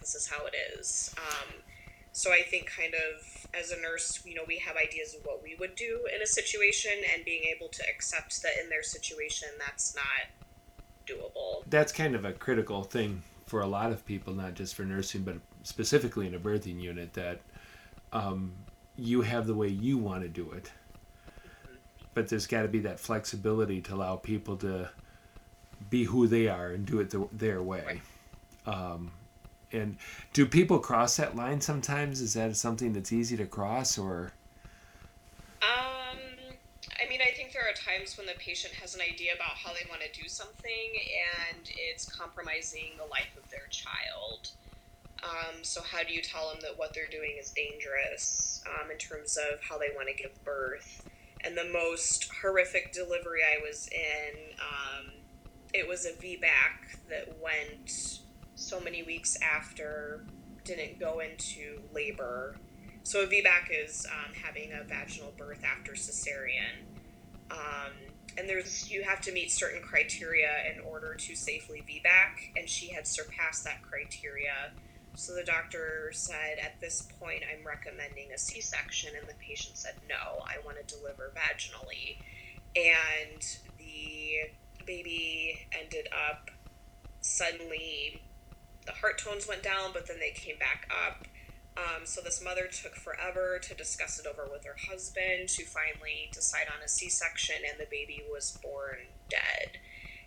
this 0.00 0.14
is 0.14 0.26
how 0.26 0.46
it 0.46 0.54
is. 0.78 1.14
Um, 1.18 1.48
so 2.12 2.30
I 2.32 2.42
think, 2.50 2.70
kind 2.70 2.94
of, 2.94 3.46
as 3.52 3.72
a 3.72 3.80
nurse, 3.80 4.22
you 4.24 4.34
know, 4.34 4.44
we 4.48 4.56
have 4.58 4.76
ideas 4.76 5.14
of 5.14 5.26
what 5.26 5.42
we 5.42 5.54
would 5.60 5.74
do 5.74 6.08
in 6.14 6.22
a 6.22 6.26
situation, 6.26 6.92
and 7.12 7.24
being 7.26 7.42
able 7.54 7.68
to 7.68 7.82
accept 7.94 8.42
that 8.42 8.52
in 8.62 8.70
their 8.70 8.82
situation, 8.82 9.48
that's 9.58 9.94
not 9.94 10.24
doable. 11.06 11.68
That's 11.68 11.92
kind 11.92 12.14
of 12.14 12.24
a 12.24 12.32
critical 12.32 12.84
thing 12.84 13.22
for 13.46 13.60
a 13.60 13.66
lot 13.66 13.92
of 13.92 14.06
people, 14.06 14.32
not 14.32 14.54
just 14.54 14.74
for 14.74 14.84
nursing, 14.84 15.24
but 15.24 15.36
specifically 15.62 16.26
in 16.26 16.34
a 16.34 16.38
birthing 16.38 16.80
unit, 16.80 17.12
that 17.14 17.40
um, 18.14 18.52
you 18.96 19.20
have 19.20 19.46
the 19.46 19.54
way 19.54 19.68
you 19.68 19.98
want 19.98 20.22
to 20.22 20.28
do 20.28 20.52
it. 20.52 20.70
But 22.14 22.28
there's 22.28 22.46
got 22.46 22.62
to 22.62 22.68
be 22.68 22.80
that 22.80 23.00
flexibility 23.00 23.80
to 23.82 23.94
allow 23.94 24.16
people 24.16 24.56
to 24.58 24.88
be 25.90 26.04
who 26.04 26.26
they 26.26 26.48
are 26.48 26.70
and 26.70 26.86
do 26.86 27.00
it 27.00 27.10
the, 27.10 27.28
their 27.32 27.62
way. 27.62 28.00
Um, 28.66 29.10
and 29.72 29.96
do 30.32 30.46
people 30.46 30.78
cross 30.78 31.16
that 31.16 31.34
line 31.36 31.60
sometimes? 31.60 32.20
Is 32.20 32.34
that 32.34 32.56
something 32.56 32.92
that's 32.92 33.12
easy 33.12 33.36
to 33.36 33.46
cross, 33.46 33.98
or? 33.98 34.32
Um, 35.62 36.18
I 37.04 37.08
mean, 37.08 37.20
I 37.20 37.34
think 37.36 37.52
there 37.52 37.68
are 37.68 37.74
times 37.74 38.16
when 38.16 38.26
the 38.26 38.34
patient 38.38 38.72
has 38.74 38.94
an 38.94 39.00
idea 39.00 39.34
about 39.34 39.56
how 39.56 39.72
they 39.72 39.86
want 39.90 40.02
to 40.02 40.22
do 40.22 40.28
something, 40.28 40.90
and 41.50 41.68
it's 41.76 42.04
compromising 42.04 42.92
the 42.96 43.04
life 43.04 43.36
of 43.36 43.50
their 43.50 43.66
child. 43.70 44.50
Um, 45.22 45.62
so 45.62 45.80
how 45.82 46.02
do 46.02 46.12
you 46.12 46.22
tell 46.22 46.50
them 46.50 46.58
that 46.62 46.78
what 46.78 46.94
they're 46.94 47.08
doing 47.10 47.36
is 47.40 47.50
dangerous 47.50 48.62
um, 48.66 48.90
in 48.90 48.98
terms 48.98 49.36
of 49.36 49.60
how 49.60 49.78
they 49.78 49.88
want 49.96 50.08
to 50.08 50.14
give 50.14 50.32
birth? 50.44 51.02
And 51.44 51.56
the 51.56 51.70
most 51.72 52.30
horrific 52.40 52.92
delivery 52.92 53.40
I 53.42 53.60
was 53.62 53.88
in, 53.88 54.54
um, 54.60 55.12
it 55.74 55.86
was 55.86 56.06
a 56.06 56.12
VBAC 56.12 57.08
that 57.10 57.36
went 57.42 58.20
so 58.54 58.80
many 58.80 59.02
weeks 59.02 59.36
after, 59.42 60.24
didn't 60.64 60.98
go 60.98 61.20
into 61.20 61.82
labor. 61.92 62.56
So 63.02 63.22
a 63.22 63.26
VBAC 63.26 63.84
is 63.84 64.06
um, 64.10 64.32
having 64.34 64.72
a 64.72 64.84
vaginal 64.84 65.34
birth 65.36 65.62
after 65.64 65.92
cesarean. 65.92 66.84
Um, 67.50 67.92
and 68.36 68.48
there's 68.48 68.90
you 68.90 69.02
have 69.02 69.20
to 69.22 69.32
meet 69.32 69.50
certain 69.50 69.82
criteria 69.82 70.50
in 70.74 70.80
order 70.80 71.14
to 71.14 71.36
safely 71.36 71.82
VBAC, 71.86 72.58
and 72.58 72.68
she 72.68 72.88
had 72.88 73.06
surpassed 73.06 73.64
that 73.64 73.82
criteria. 73.82 74.72
So 75.16 75.34
the 75.34 75.44
doctor 75.44 76.10
said, 76.12 76.58
at 76.62 76.80
this 76.80 77.08
point, 77.20 77.42
I'm 77.50 77.66
recommending 77.66 78.32
a 78.32 78.38
C 78.38 78.60
section, 78.60 79.10
and 79.18 79.28
the 79.28 79.34
patient 79.34 79.76
said, 79.76 79.94
no, 80.08 80.42
I 80.44 80.56
want 80.64 80.76
to 80.76 80.96
deliver 80.96 81.32
vaginally. 81.34 82.18
And 82.76 83.40
the 83.78 84.50
baby 84.84 85.66
ended 85.72 86.08
up 86.12 86.50
suddenly 87.20 88.22
the 88.86 88.92
heart 88.92 89.18
tones 89.18 89.48
went 89.48 89.62
down, 89.62 89.90
but 89.92 90.06
then 90.06 90.18
they 90.20 90.30
came 90.30 90.58
back 90.58 90.90
up. 91.06 91.26
Um, 91.76 92.04
so 92.04 92.20
this 92.20 92.42
mother 92.42 92.68
took 92.68 92.94
forever 92.94 93.58
to 93.60 93.74
discuss 93.74 94.18
it 94.18 94.26
over 94.26 94.48
with 94.50 94.64
her 94.64 94.76
husband 94.88 95.48
to 95.50 95.64
finally 95.64 96.30
decide 96.32 96.66
on 96.68 96.82
a 96.84 96.88
C-section, 96.88 97.56
and 97.68 97.80
the 97.80 97.90
baby 97.90 98.22
was 98.30 98.58
born 98.62 98.98
dead. 99.28 99.78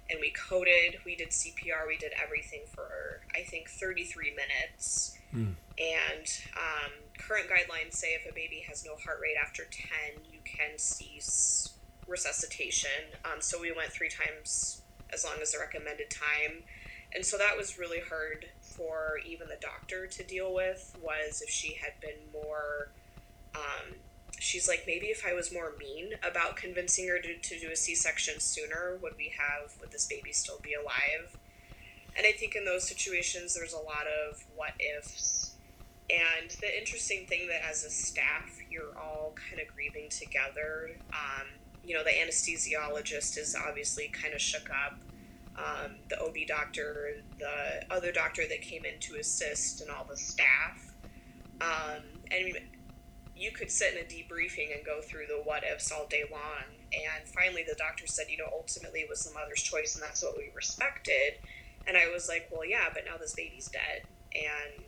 And 0.09 0.19
we 0.21 0.31
coded, 0.31 0.99
we 1.05 1.15
did 1.15 1.29
CPR, 1.29 1.87
we 1.87 1.97
did 1.97 2.13
everything 2.21 2.61
for 2.73 3.21
I 3.35 3.41
think 3.41 3.69
33 3.69 4.31
minutes. 4.31 5.17
Mm. 5.35 5.55
And 5.79 6.27
um, 6.55 6.91
current 7.17 7.47
guidelines 7.49 7.93
say 7.93 8.09
if 8.09 8.29
a 8.29 8.33
baby 8.33 8.63
has 8.67 8.85
no 8.85 8.95
heart 8.95 9.19
rate 9.21 9.35
after 9.41 9.63
10, 9.65 10.23
you 10.31 10.39
can 10.45 10.77
cease 10.77 11.73
resuscitation. 12.07 12.89
Um, 13.25 13.41
so 13.41 13.59
we 13.59 13.71
went 13.71 13.91
three 13.91 14.09
times 14.09 14.81
as 15.13 15.25
long 15.25 15.35
as 15.41 15.51
the 15.51 15.59
recommended 15.59 16.09
time 16.09 16.63
and 17.13 17.25
so 17.25 17.37
that 17.37 17.57
was 17.57 17.77
really 17.77 17.99
hard 17.99 18.47
for 18.61 19.19
even 19.25 19.47
the 19.47 19.57
doctor 19.61 20.07
to 20.07 20.23
deal 20.23 20.53
with 20.53 20.95
was 21.01 21.41
if 21.41 21.49
she 21.49 21.75
had 21.75 21.99
been 22.01 22.19
more 22.33 22.89
um, 23.55 23.95
she's 24.39 24.67
like 24.67 24.83
maybe 24.85 25.07
if 25.07 25.25
i 25.25 25.33
was 25.33 25.51
more 25.51 25.73
mean 25.79 26.13
about 26.23 26.55
convincing 26.55 27.07
her 27.07 27.19
to, 27.19 27.35
to 27.37 27.59
do 27.59 27.69
a 27.71 27.75
c-section 27.75 28.39
sooner 28.39 28.97
would 29.01 29.13
we 29.17 29.33
have 29.37 29.73
would 29.79 29.91
this 29.91 30.05
baby 30.05 30.31
still 30.31 30.59
be 30.61 30.73
alive? 30.73 31.37
And 32.15 32.25
i 32.25 32.31
think 32.31 32.55
in 32.55 32.65
those 32.65 32.87
situations 32.87 33.55
there's 33.55 33.73
a 33.73 33.77
lot 33.77 34.05
of 34.07 34.43
what 34.55 34.73
ifs. 34.79 35.53
And 36.09 36.49
the 36.61 36.77
interesting 36.77 37.25
thing 37.27 37.47
that 37.49 37.67
as 37.69 37.83
a 37.83 37.89
staff 37.89 38.59
you're 38.69 38.97
all 38.97 39.35
kind 39.49 39.61
of 39.61 39.73
grieving 39.73 40.09
together 40.09 40.91
um, 41.11 41.47
you 41.87 41.95
know 41.95 42.03
the 42.03 42.11
anesthesiologist 42.11 43.37
is 43.37 43.55
obviously 43.55 44.09
kind 44.09 44.33
of 44.33 44.41
shook 44.41 44.69
up. 44.69 44.99
Um, 45.55 45.95
the 46.09 46.21
OB 46.21 46.35
doctor, 46.47 47.23
the 47.39 47.83
other 47.89 48.11
doctor 48.11 48.43
that 48.47 48.61
came 48.61 48.85
in 48.85 48.99
to 48.99 49.15
assist, 49.15 49.81
and 49.81 49.89
all 49.89 50.05
the 50.07 50.17
staff. 50.17 50.93
Um, 51.61 52.03
and 52.29 52.59
you 53.37 53.51
could 53.51 53.69
sit 53.69 53.93
in 53.93 53.99
a 53.99 54.05
debriefing 54.05 54.75
and 54.75 54.85
go 54.85 55.01
through 55.01 55.27
the 55.27 55.41
what 55.43 55.63
ifs 55.63 55.91
all 55.91 56.07
day 56.07 56.23
long. 56.31 56.65
And 56.93 57.27
finally, 57.29 57.63
the 57.67 57.75
doctor 57.75 58.07
said, 58.07 58.27
you 58.29 58.37
know, 58.37 58.49
ultimately 58.51 59.01
it 59.01 59.09
was 59.09 59.25
the 59.25 59.33
mother's 59.33 59.61
choice, 59.61 59.95
and 59.95 60.03
that's 60.03 60.23
what 60.23 60.37
we 60.37 60.49
respected. 60.55 61.33
And 61.87 61.95
I 61.95 62.09
was 62.11 62.27
like, 62.27 62.49
well, 62.51 62.65
yeah, 62.65 62.89
but 62.93 63.03
now 63.05 63.17
this 63.17 63.33
baby's 63.33 63.67
dead, 63.67 64.03
and 64.33 64.83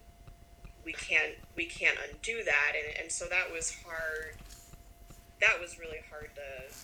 we 0.83 0.93
can't 0.93 1.33
we 1.55 1.65
can't 1.65 1.97
undo 2.11 2.43
that. 2.43 2.73
And, 2.75 3.03
and 3.03 3.11
so 3.11 3.25
that 3.25 3.51
was 3.53 3.75
hard. 3.85 4.35
That 5.41 5.59
was 5.61 5.79
really 5.79 5.99
hard 6.09 6.31
to 6.35 6.75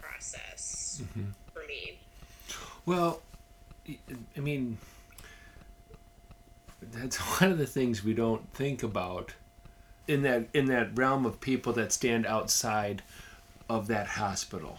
process 0.00 1.02
mm-hmm. 1.02 1.30
for 1.52 1.66
me. 1.66 1.98
Well, 2.86 3.20
I 4.36 4.40
mean, 4.40 4.78
that's 6.80 7.16
one 7.40 7.50
of 7.50 7.58
the 7.58 7.66
things 7.66 8.04
we 8.04 8.14
don't 8.14 8.48
think 8.54 8.82
about 8.82 9.34
in 10.08 10.22
that 10.22 10.48
in 10.54 10.66
that 10.66 10.96
realm 10.98 11.26
of 11.26 11.40
people 11.40 11.72
that 11.74 11.92
stand 11.92 12.26
outside 12.26 13.02
of 13.68 13.86
that 13.88 14.06
hospital 14.06 14.78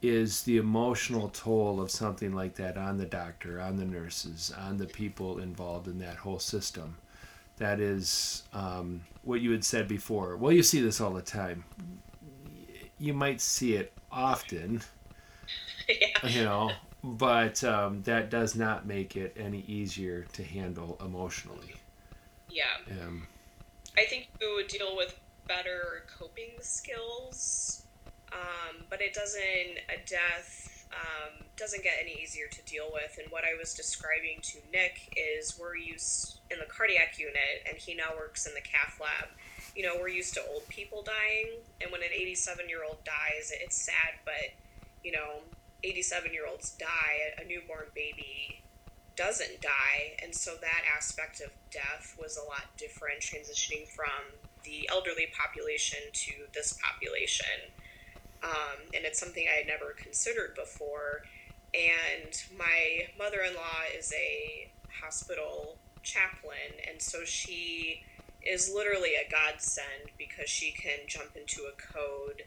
is 0.00 0.42
the 0.42 0.56
emotional 0.58 1.28
toll 1.30 1.80
of 1.80 1.90
something 1.90 2.32
like 2.32 2.54
that 2.54 2.76
on 2.76 2.96
the 2.98 3.04
doctor, 3.06 3.60
on 3.60 3.76
the 3.76 3.84
nurses, 3.84 4.52
on 4.56 4.76
the 4.76 4.86
people 4.86 5.38
involved 5.38 5.88
in 5.88 5.98
that 5.98 6.16
whole 6.16 6.38
system. 6.38 6.96
That 7.56 7.80
is 7.80 8.42
um, 8.52 9.00
what 9.22 9.40
you 9.40 9.50
had 9.50 9.64
said 9.64 9.88
before. 9.88 10.36
Well, 10.36 10.52
you 10.52 10.62
see 10.62 10.80
this 10.80 11.00
all 11.00 11.12
the 11.14 11.22
time. 11.22 11.64
You 12.98 13.14
might 13.14 13.40
see 13.40 13.74
it 13.74 13.92
often. 14.10 14.82
Yeah. 15.88 16.26
You 16.26 16.42
know, 16.42 16.72
but 17.04 17.62
um, 17.62 18.02
that 18.02 18.28
does 18.28 18.56
not 18.56 18.86
make 18.88 19.14
it 19.14 19.36
any 19.38 19.60
easier 19.68 20.26
to 20.32 20.42
handle 20.42 20.98
emotionally. 21.00 21.76
Yeah. 22.50 22.64
Um, 22.90 23.28
I 23.98 24.04
think 24.04 24.28
you 24.40 24.54
would 24.56 24.68
deal 24.68 24.94
with 24.96 25.18
better 25.48 26.04
coping 26.18 26.58
skills, 26.60 27.82
um, 28.32 28.84
but 28.90 29.00
it 29.00 29.14
doesn't 29.14 29.42
a 29.88 30.06
death 30.06 30.86
um, 30.92 31.44
doesn't 31.56 31.82
get 31.82 31.94
any 32.00 32.20
easier 32.22 32.46
to 32.46 32.62
deal 32.62 32.86
with. 32.92 33.18
And 33.22 33.30
what 33.30 33.44
I 33.44 33.58
was 33.58 33.74
describing 33.74 34.38
to 34.42 34.58
Nick 34.72 35.16
is 35.16 35.58
we're 35.58 35.76
used 35.76 36.38
in 36.50 36.58
the 36.58 36.66
cardiac 36.66 37.18
unit, 37.18 37.66
and 37.68 37.76
he 37.76 37.94
now 37.94 38.10
works 38.16 38.46
in 38.46 38.54
the 38.54 38.60
cath 38.60 39.00
lab. 39.00 39.30
You 39.74 39.82
know, 39.82 39.94
we're 39.98 40.08
used 40.08 40.34
to 40.34 40.42
old 40.50 40.68
people 40.68 41.02
dying, 41.02 41.58
and 41.80 41.90
when 41.90 42.02
an 42.02 42.10
87 42.14 42.68
year 42.68 42.84
old 42.86 42.98
dies, 43.04 43.52
it's 43.52 43.76
sad, 43.76 44.20
but 44.24 44.52
you 45.02 45.12
know, 45.12 45.40
87 45.84 46.32
year 46.32 46.46
olds 46.46 46.70
die, 46.70 47.34
a 47.38 47.46
newborn 47.46 47.86
baby 47.94 48.62
doesn't 49.16 49.60
die. 49.60 50.16
And 50.22 50.34
so 50.34 50.54
that 50.60 50.82
aspect 50.94 51.40
of 51.40 51.50
death 51.70 52.16
was 52.18 52.36
a 52.36 52.46
lot 52.46 52.64
different, 52.76 53.20
transitioning 53.20 53.88
from 53.88 54.38
the 54.64 54.88
elderly 54.92 55.28
population 55.36 56.00
to 56.12 56.32
this 56.54 56.78
population. 56.82 57.72
Um, 58.42 58.78
and 58.94 59.04
it's 59.04 59.18
something 59.18 59.46
I 59.48 59.58
had 59.58 59.66
never 59.66 59.94
considered 59.96 60.54
before. 60.54 61.22
And 61.74 62.42
my 62.58 63.08
mother 63.18 63.40
in 63.40 63.54
law 63.54 63.82
is 63.96 64.12
a 64.12 64.70
hospital 65.02 65.76
chaplain, 66.02 66.80
and 66.88 67.02
so 67.02 67.24
she 67.24 68.02
is 68.42 68.72
literally 68.72 69.14
a 69.14 69.28
godsend 69.30 70.10
because 70.16 70.48
she 70.48 70.70
can 70.70 71.00
jump 71.06 71.36
into 71.36 71.62
a 71.62 71.72
code 71.92 72.44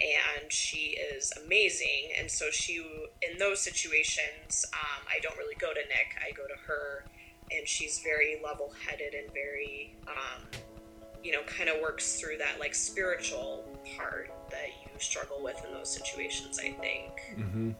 and 0.00 0.52
she 0.52 0.96
is 1.14 1.32
amazing. 1.44 2.10
And 2.18 2.30
so 2.30 2.50
she, 2.50 2.84
in 3.22 3.38
those 3.38 3.60
situations, 3.60 4.64
um, 4.72 5.06
I 5.08 5.20
don't 5.20 5.36
really 5.38 5.54
go 5.56 5.72
to 5.72 5.80
Nick. 5.80 6.16
I 6.26 6.32
go 6.32 6.46
to 6.46 6.60
her, 6.66 7.04
and 7.50 7.66
she's 7.66 8.00
very 8.00 8.40
level-headed 8.44 9.14
and 9.14 9.32
very, 9.32 9.96
um, 10.08 10.42
you 11.22 11.32
know, 11.32 11.42
kind 11.42 11.68
of 11.68 11.80
works 11.80 12.20
through 12.20 12.38
that 12.38 12.58
like 12.58 12.74
spiritual 12.74 13.64
part 13.96 14.30
that 14.50 14.68
you 14.82 14.90
struggle 14.98 15.42
with 15.42 15.64
in 15.64 15.72
those 15.72 15.92
situations. 15.92 16.58
I 16.58 16.70
think. 16.72 17.12
Mm-hmm. 17.36 17.70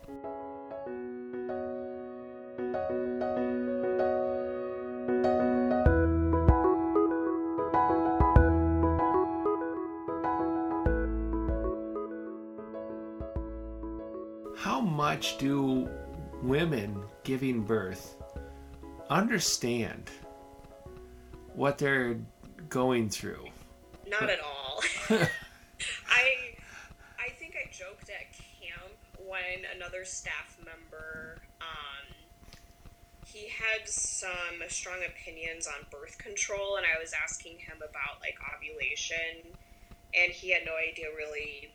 Much 15.15 15.39
do 15.39 15.89
women 16.43 17.01
giving 17.23 17.63
birth 17.63 18.17
understand 19.09 20.11
what 21.55 21.79
they're 21.79 22.17
going 22.69 23.09
through? 23.09 23.45
Not 24.09 24.29
at 24.29 24.41
all. 24.41 24.83
I 25.11 26.57
I 27.17 27.29
think 27.39 27.55
I 27.55 27.71
joked 27.71 28.11
at 28.11 28.33
camp 28.33 28.99
when 29.25 29.63
another 29.77 30.05
staff 30.05 30.59
member 30.65 31.39
um, 31.61 32.13
he 33.25 33.47
had 33.47 33.89
some 33.89 34.67
strong 34.67 34.99
opinions 35.07 35.69
on 35.69 35.87
birth 35.93 36.19
control, 36.19 36.75
and 36.75 36.85
I 36.85 37.01
was 37.01 37.13
asking 37.23 37.59
him 37.59 37.77
about 37.77 38.21
like 38.21 38.35
ovulation, 38.53 39.55
and 40.13 40.33
he 40.33 40.51
had 40.51 40.63
no 40.67 40.73
idea 40.75 41.07
really 41.17 41.71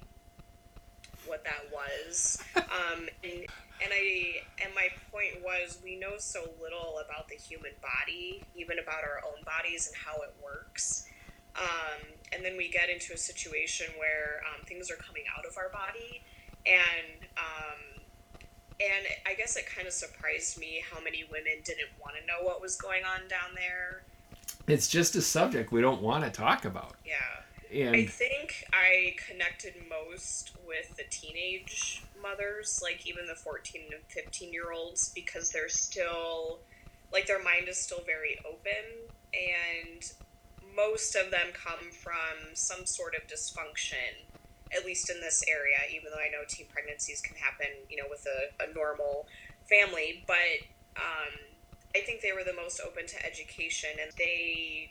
what 1.25 1.43
that 1.43 1.71
was. 1.71 2.41
Um, 2.69 3.09
and, 3.23 3.47
and 3.81 3.91
I 3.91 4.41
and 4.63 4.73
my 4.75 4.89
point 5.11 5.43
was 5.43 5.79
we 5.83 5.95
know 5.95 6.17
so 6.17 6.51
little 6.61 6.99
about 7.03 7.27
the 7.27 7.35
human 7.35 7.71
body, 7.81 8.43
even 8.55 8.77
about 8.79 9.01
our 9.03 9.21
own 9.25 9.43
bodies 9.43 9.87
and 9.87 9.95
how 9.95 10.21
it 10.21 10.33
works. 10.43 11.07
Um, 11.55 12.05
and 12.31 12.45
then 12.45 12.57
we 12.57 12.69
get 12.69 12.89
into 12.89 13.13
a 13.13 13.17
situation 13.17 13.87
where 13.97 14.41
um, 14.53 14.65
things 14.65 14.91
are 14.91 14.95
coming 14.95 15.23
out 15.35 15.45
of 15.45 15.57
our 15.57 15.69
body, 15.69 16.21
and 16.65 17.25
um, 17.37 18.01
and 18.79 19.05
I 19.25 19.33
guess 19.33 19.57
it 19.57 19.65
kind 19.65 19.87
of 19.87 19.93
surprised 19.93 20.57
me 20.59 20.83
how 20.91 21.01
many 21.01 21.25
women 21.31 21.53
didn't 21.63 21.89
want 22.01 22.15
to 22.19 22.25
know 22.25 22.47
what 22.47 22.61
was 22.61 22.75
going 22.75 23.03
on 23.03 23.27
down 23.27 23.55
there. 23.55 24.03
It's 24.67 24.87
just 24.87 25.15
a 25.15 25.21
subject 25.21 25.71
we 25.71 25.81
don't 25.81 26.01
want 26.01 26.23
to 26.23 26.29
talk 26.29 26.65
about. 26.65 26.95
Yeah. 27.05 27.15
And 27.87 27.95
I 27.95 28.05
think 28.05 28.65
I 28.73 29.15
connected 29.27 29.75
most 29.87 30.51
with 30.65 30.97
the 30.97 31.03
teenage 31.09 32.03
mothers, 32.21 32.79
like 32.81 33.07
even 33.07 33.27
the 33.27 33.35
14 33.35 33.81
and 33.91 34.03
15 34.07 34.51
year 34.51 34.71
olds, 34.71 35.11
because 35.13 35.51
they're 35.51 35.69
still, 35.69 36.59
like, 37.13 37.27
their 37.27 37.41
mind 37.41 37.67
is 37.67 37.77
still 37.77 38.01
very 38.05 38.39
open, 38.47 39.07
and 39.33 40.11
most 40.75 41.15
of 41.15 41.31
them 41.31 41.47
come 41.53 41.91
from 41.91 42.53
some 42.53 42.85
sort 42.85 43.13
of 43.15 43.27
dysfunction, 43.27 44.25
at 44.75 44.85
least 44.85 45.09
in 45.09 45.19
this 45.21 45.43
area, 45.47 45.77
even 45.91 46.11
though 46.11 46.21
I 46.21 46.29
know 46.29 46.45
teen 46.47 46.67
pregnancies 46.71 47.21
can 47.21 47.35
happen, 47.35 47.67
you 47.89 47.97
know, 47.97 48.09
with 48.09 48.25
a, 48.25 48.63
a 48.63 48.73
normal 48.73 49.27
family, 49.67 50.23
but 50.25 50.65
um, 50.97 51.33
I 51.95 51.99
think 51.99 52.21
they 52.21 52.31
were 52.31 52.43
the 52.43 52.53
most 52.53 52.81
open 52.85 53.05
to 53.07 53.25
education, 53.25 53.91
and 54.01 54.11
they 54.17 54.89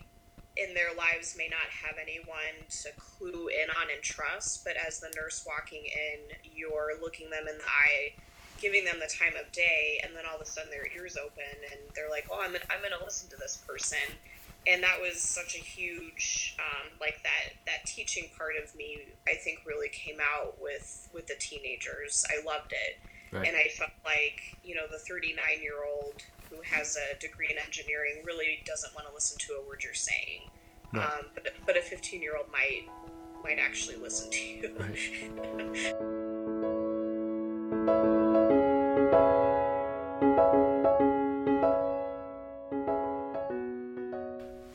in 0.58 0.74
their 0.74 0.90
lives 0.96 1.36
may 1.38 1.48
not 1.48 1.70
have 1.70 1.96
anyone 2.02 2.66
to 2.82 2.88
clue 2.98 3.46
in 3.48 3.70
on 3.70 3.86
and 3.94 4.02
trust, 4.02 4.64
but 4.64 4.74
as 4.76 4.98
the 4.98 5.10
nurse 5.16 5.44
walking 5.46 5.84
in, 5.86 6.34
you're 6.42 6.98
looking 7.00 7.30
them 7.30 7.46
in 7.48 7.56
the 7.56 7.64
eye, 7.64 8.12
giving 8.60 8.84
them 8.84 8.98
the 8.98 9.06
time 9.06 9.34
of 9.38 9.50
day, 9.52 10.00
and 10.02 10.16
then 10.16 10.24
all 10.28 10.36
of 10.36 10.42
a 10.42 10.46
sudden 10.46 10.70
their 10.70 10.90
ears 10.90 11.16
open 11.16 11.46
and 11.70 11.80
they're 11.94 12.10
like, 12.10 12.26
"Oh, 12.30 12.40
I'm 12.42 12.52
gonna, 12.52 12.64
I'm 12.70 12.80
going 12.80 12.92
to 12.98 13.04
listen 13.04 13.30
to 13.30 13.36
this 13.36 13.62
person," 13.66 14.02
and 14.66 14.82
that 14.82 15.00
was 15.00 15.20
such 15.22 15.54
a 15.54 15.62
huge, 15.62 16.56
um, 16.58 16.90
like 17.00 17.22
that 17.22 17.54
that 17.66 17.86
teaching 17.86 18.28
part 18.36 18.54
of 18.60 18.74
me, 18.74 19.06
I 19.28 19.34
think, 19.34 19.60
really 19.64 19.88
came 19.88 20.18
out 20.18 20.60
with 20.60 21.08
with 21.14 21.28
the 21.28 21.36
teenagers. 21.38 22.26
I 22.28 22.44
loved 22.44 22.72
it, 22.72 22.98
Right. 23.30 23.46
and 23.46 23.56
I 23.56 23.68
felt 23.68 23.92
like 24.04 24.56
you 24.64 24.74
know 24.74 24.86
the 24.90 24.98
39 24.98 25.38
year 25.62 25.84
old 25.86 26.22
who 26.50 26.60
has 26.62 26.96
a 26.96 27.18
degree 27.18 27.48
in 27.50 27.58
engineering 27.58 28.22
really 28.24 28.62
doesn't 28.64 28.94
want 28.94 29.06
to 29.06 29.14
listen 29.14 29.38
to 29.38 29.54
a 29.54 29.68
word 29.68 29.82
you're 29.84 29.94
saying. 29.94 30.50
Right. 30.92 31.04
Um, 31.04 31.26
but, 31.34 31.52
but 31.66 31.76
a 31.76 31.82
15 31.82 32.22
year 32.22 32.36
old 32.36 32.46
might 32.52 32.88
might 33.42 33.58
actually 33.58 33.96
listen 33.96 34.30
to 34.30 34.38
you. 34.38 34.74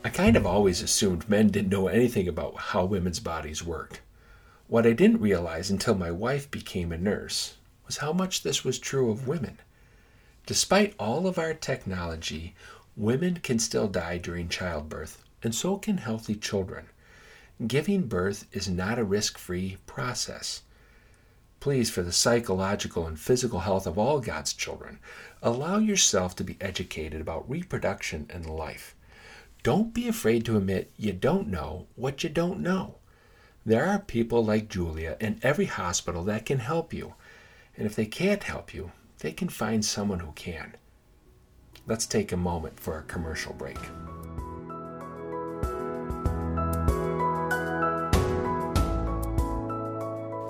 I 0.04 0.08
kind 0.10 0.36
of 0.36 0.46
always 0.46 0.80
assumed 0.80 1.28
men 1.28 1.48
didn't 1.48 1.70
know 1.70 1.88
anything 1.88 2.28
about 2.28 2.56
how 2.56 2.84
women's 2.84 3.20
bodies 3.20 3.64
worked. 3.64 4.00
What 4.68 4.86
I 4.86 4.92
didn't 4.92 5.20
realize 5.20 5.70
until 5.70 5.94
my 5.94 6.10
wife 6.10 6.50
became 6.50 6.92
a 6.92 6.98
nurse 6.98 7.54
was 7.86 7.98
how 7.98 8.12
much 8.12 8.42
this 8.42 8.64
was 8.64 8.78
true 8.78 9.10
of 9.10 9.28
women. 9.28 9.58
Despite 10.46 10.94
all 10.98 11.26
of 11.26 11.38
our 11.38 11.54
technology, 11.54 12.54
women 12.96 13.36
can 13.36 13.58
still 13.58 13.88
die 13.88 14.18
during 14.18 14.50
childbirth, 14.50 15.22
and 15.42 15.54
so 15.54 15.78
can 15.78 15.96
healthy 15.96 16.34
children. 16.34 16.88
Giving 17.66 18.08
birth 18.08 18.46
is 18.52 18.68
not 18.68 18.98
a 18.98 19.04
risk 19.04 19.38
free 19.38 19.78
process. 19.86 20.62
Please, 21.60 21.88
for 21.88 22.02
the 22.02 22.12
psychological 22.12 23.06
and 23.06 23.18
physical 23.18 23.60
health 23.60 23.86
of 23.86 23.96
all 23.96 24.20
God's 24.20 24.52
children, 24.52 24.98
allow 25.42 25.78
yourself 25.78 26.36
to 26.36 26.44
be 26.44 26.58
educated 26.60 27.22
about 27.22 27.48
reproduction 27.48 28.26
and 28.28 28.44
life. 28.44 28.94
Don't 29.62 29.94
be 29.94 30.08
afraid 30.08 30.44
to 30.44 30.58
admit 30.58 30.92
you 30.98 31.14
don't 31.14 31.48
know 31.48 31.86
what 31.96 32.22
you 32.22 32.28
don't 32.28 32.60
know. 32.60 32.96
There 33.64 33.86
are 33.86 33.98
people 33.98 34.44
like 34.44 34.68
Julia 34.68 35.16
in 35.20 35.40
every 35.42 35.64
hospital 35.64 36.22
that 36.24 36.44
can 36.44 36.58
help 36.58 36.92
you. 36.92 37.14
And 37.78 37.86
if 37.86 37.96
they 37.96 38.04
can't 38.04 38.42
help 38.42 38.74
you, 38.74 38.92
they 39.24 39.32
can 39.32 39.48
find 39.48 39.82
someone 39.82 40.20
who 40.20 40.30
can. 40.32 40.76
Let's 41.86 42.04
take 42.04 42.32
a 42.32 42.36
moment 42.36 42.78
for 42.78 42.98
a 42.98 43.02
commercial 43.04 43.54
break. 43.54 43.78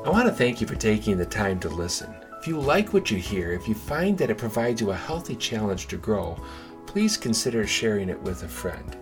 I 0.05 0.11
want 0.11 0.27
to 0.27 0.35
thank 0.35 0.61
you 0.61 0.67
for 0.67 0.75
taking 0.75 1.17
the 1.17 1.25
time 1.25 1.61
to 1.61 1.69
listen. 1.69 2.13
If 2.41 2.49
you 2.49 2.59
like 2.59 2.93
what 2.93 3.13
you 3.13 3.19
hear, 3.19 3.53
if 3.53 3.69
you 3.69 3.75
find 3.77 4.19
that 4.19 4.31
it 4.31 4.39
provides 4.39 4.81
you 4.81 4.91
a 4.91 4.97
healthy 4.97 5.37
challenge 5.37 5.87
to 5.87 5.97
grow, 5.97 6.37
please 6.85 7.17
consider 7.17 7.65
sharing 7.69 8.09
it 8.09 8.21
with 8.23 8.43
a 8.43 8.49
friend. 8.49 8.97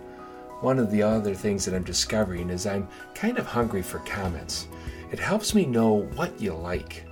One 0.61 0.77
of 0.77 0.91
the 0.91 1.01
other 1.01 1.33
things 1.33 1.65
that 1.65 1.73
I'm 1.73 1.83
discovering 1.83 2.51
is 2.51 2.67
I'm 2.67 2.87
kind 3.15 3.39
of 3.39 3.47
hungry 3.47 3.81
for 3.81 3.97
comments. 4.01 4.67
It 5.11 5.17
helps 5.17 5.55
me 5.55 5.65
know 5.65 6.03
what 6.13 6.39
you 6.39 6.53
like. 6.53 7.05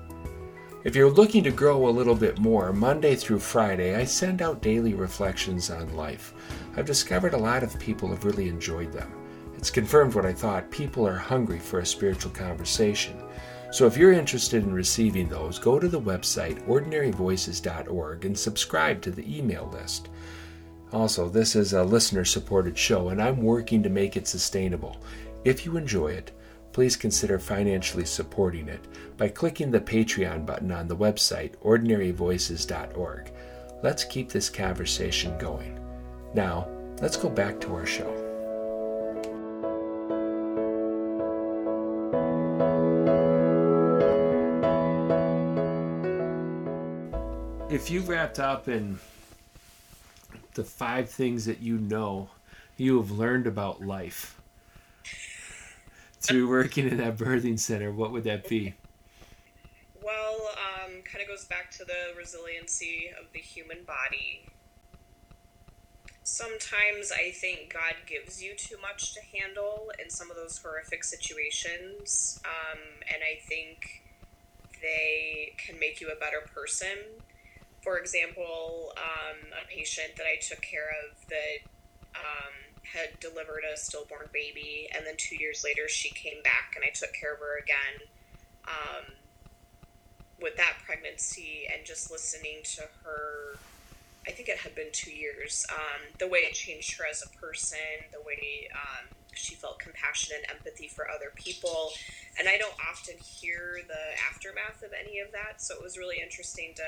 If 0.84 0.96
you're 0.96 1.12
looking 1.12 1.44
to 1.44 1.52
grow 1.52 1.88
a 1.88 1.92
little 1.92 2.16
bit 2.16 2.40
more, 2.40 2.74
Monday 2.74 3.16
through 3.16 3.38
Friday, 3.38 3.96
I 3.96 4.04
send 4.04 4.42
out 4.42 4.64
daily 4.64 4.96
reflections 4.96 5.70
on 5.70 5.96
life. 5.96 6.34
I've 6.76 6.88
discovered 6.88 7.36
a 7.36 7.38
lot 7.38 7.62
of 7.62 7.78
people 7.78 8.10
have 8.10 8.26
really 8.26 8.50
enjoyed 8.50 8.92
them. 8.92 9.14
It's 9.56 9.70
confirmed 9.70 10.16
what 10.16 10.26
I 10.26 10.34
thought 10.34 10.72
people 10.72 11.08
are 11.08 11.18
hungry 11.18 11.60
for 11.60 11.82
a 11.82 11.86
spiritual 11.86 12.32
conversation. 12.32 13.16
So 13.72 13.86
if 13.86 13.96
you're 13.96 14.12
interested 14.12 14.64
in 14.64 14.74
receiving 14.74 15.30
those, 15.30 15.60
go 15.60 15.78
to 15.78 15.88
the 15.88 16.02
website 16.02 16.66
ordinaryvoices.org 16.68 18.26
and 18.26 18.38
subscribe 18.38 19.04
to 19.04 19.12
the 19.12 19.38
email 19.38 19.70
list. 19.72 20.10
Also, 20.92 21.30
this 21.30 21.56
is 21.56 21.74
a 21.74 21.84
listener 21.84 22.26
supported 22.26 22.76
show, 22.76 23.10
and 23.10 23.22
I'm 23.22 23.44
working 23.44 23.84
to 23.84 23.90
make 23.90 24.18
it 24.18 24.28
sustainable. 24.28 24.98
If 25.46 25.64
you 25.64 25.78
enjoy 25.78 26.08
it, 26.08 26.32
please 26.74 26.96
consider 26.96 27.40
financially 27.40 28.06
supporting 28.06 28.68
it 28.68 28.86
by 29.18 29.28
clicking 29.28 29.72
the 29.72 29.82
Patreon 29.82 30.46
button 30.46 30.72
on 30.72 30.88
the 30.88 30.96
website 30.96 31.56
ordinaryvoices.org. 31.58 33.32
Let's 33.84 34.04
keep 34.04 34.30
this 34.30 34.50
conversation 34.50 35.38
going. 35.38 35.80
Now, 36.34 36.68
let's 37.02 37.18
go 37.18 37.30
back 37.30 37.60
to 37.62 37.74
our 37.74 37.86
show. 37.86 38.10
If 47.70 47.90
you 47.90 48.02
wrapped 48.02 48.40
up 48.40 48.68
in 48.68 49.00
the 50.54 50.64
five 50.64 51.10
things 51.10 51.46
that 51.46 51.62
you 51.62 51.78
know 51.78 52.30
you 52.76 52.98
have 52.98 53.12
learned 53.12 53.48
about 53.48 53.82
life 53.82 54.41
through 56.32 56.50
working 56.50 56.88
in 56.90 56.98
that 56.98 57.18
birthing 57.18 57.60
center, 57.60 57.92
what 57.92 58.12
would 58.12 58.24
that 58.24 58.48
be? 58.48 58.74
Well, 60.04 60.50
um, 60.54 61.02
kind 61.04 61.22
of 61.22 61.28
goes 61.28 61.46
back 61.46 61.72
to 61.72 61.86
the 61.86 62.18
resiliency 62.18 63.10
of 63.20 63.32
the 63.34 63.40
human 63.40 63.84
body. 63.84 64.46
sometimes 66.24 67.12
I 67.12 67.32
think 67.32 67.74
God 67.74 67.96
gives 68.08 68.42
you 68.42 68.56
too 68.56 68.78
much 68.82 69.14
to 69.14 69.20
handle 69.38 69.92
in 70.02 70.10
some 70.10 70.30
of 70.30 70.38
those 70.38 70.58
horrific 70.60 71.04
situations. 71.04 72.40
Um, 72.46 72.80
and 73.12 73.22
I 73.24 73.40
think 73.48 74.04
they 74.82 75.54
can 75.58 75.80
make 75.80 76.00
you 76.00 76.10
a 76.10 76.16
better 76.16 76.42
person. 76.54 76.98
For 77.84 77.98
example, 77.98 78.94
um, 78.98 79.38
a 79.52 79.68
patient 79.68 80.16
that 80.18 80.26
I 80.26 80.38
took 80.40 80.62
care 80.62 80.90
of 81.04 81.28
that 81.30 81.68
um, 82.16 82.54
had 82.94 83.20
delivered 83.20 83.64
a 83.64 83.78
stillborn 83.78 84.30
baby, 84.34 84.90
and 84.96 85.06
then 85.06 85.16
two 85.18 85.36
years 85.36 85.64
later 85.64 85.88
she 85.88 86.10
came 86.10 86.42
back 86.44 86.74
and 86.76 86.84
I 86.86 86.90
took 86.90 87.14
care 87.14 87.34
of 87.34 87.40
her 87.40 87.58
again. 87.58 88.08
Um, 88.68 89.14
with 90.42 90.58
that 90.58 90.74
pregnancy 90.86 91.68
and 91.72 91.86
just 91.86 92.10
listening 92.10 92.62
to 92.64 92.82
her 93.04 93.58
I 94.28 94.32
think 94.32 94.50
it 94.50 94.58
had 94.60 94.76
been 94.76 94.92
two 94.92 95.12
years. 95.12 95.66
Um, 95.70 96.14
the 96.20 96.28
way 96.28 96.40
it 96.40 96.54
changed 96.54 96.98
her 97.00 97.06
as 97.10 97.24
a 97.24 97.30
person, 97.40 97.80
the 98.12 98.22
way 98.22 98.68
um, 98.74 99.08
she 99.34 99.56
felt 99.56 99.80
compassion 99.80 100.36
and 100.38 100.58
empathy 100.58 100.88
for 100.88 101.10
other 101.10 101.32
people. 101.36 101.92
And 102.38 102.48
I 102.48 102.58
don't 102.58 102.76
often 102.90 103.16
hear 103.18 103.80
the 103.88 104.22
aftermath 104.30 104.84
of 104.84 104.92
any 104.94 105.20
of 105.20 105.32
that. 105.32 105.62
So 105.62 105.76
it 105.76 105.82
was 105.82 105.98
really 105.98 106.22
interesting 106.22 106.74
to, 106.76 106.84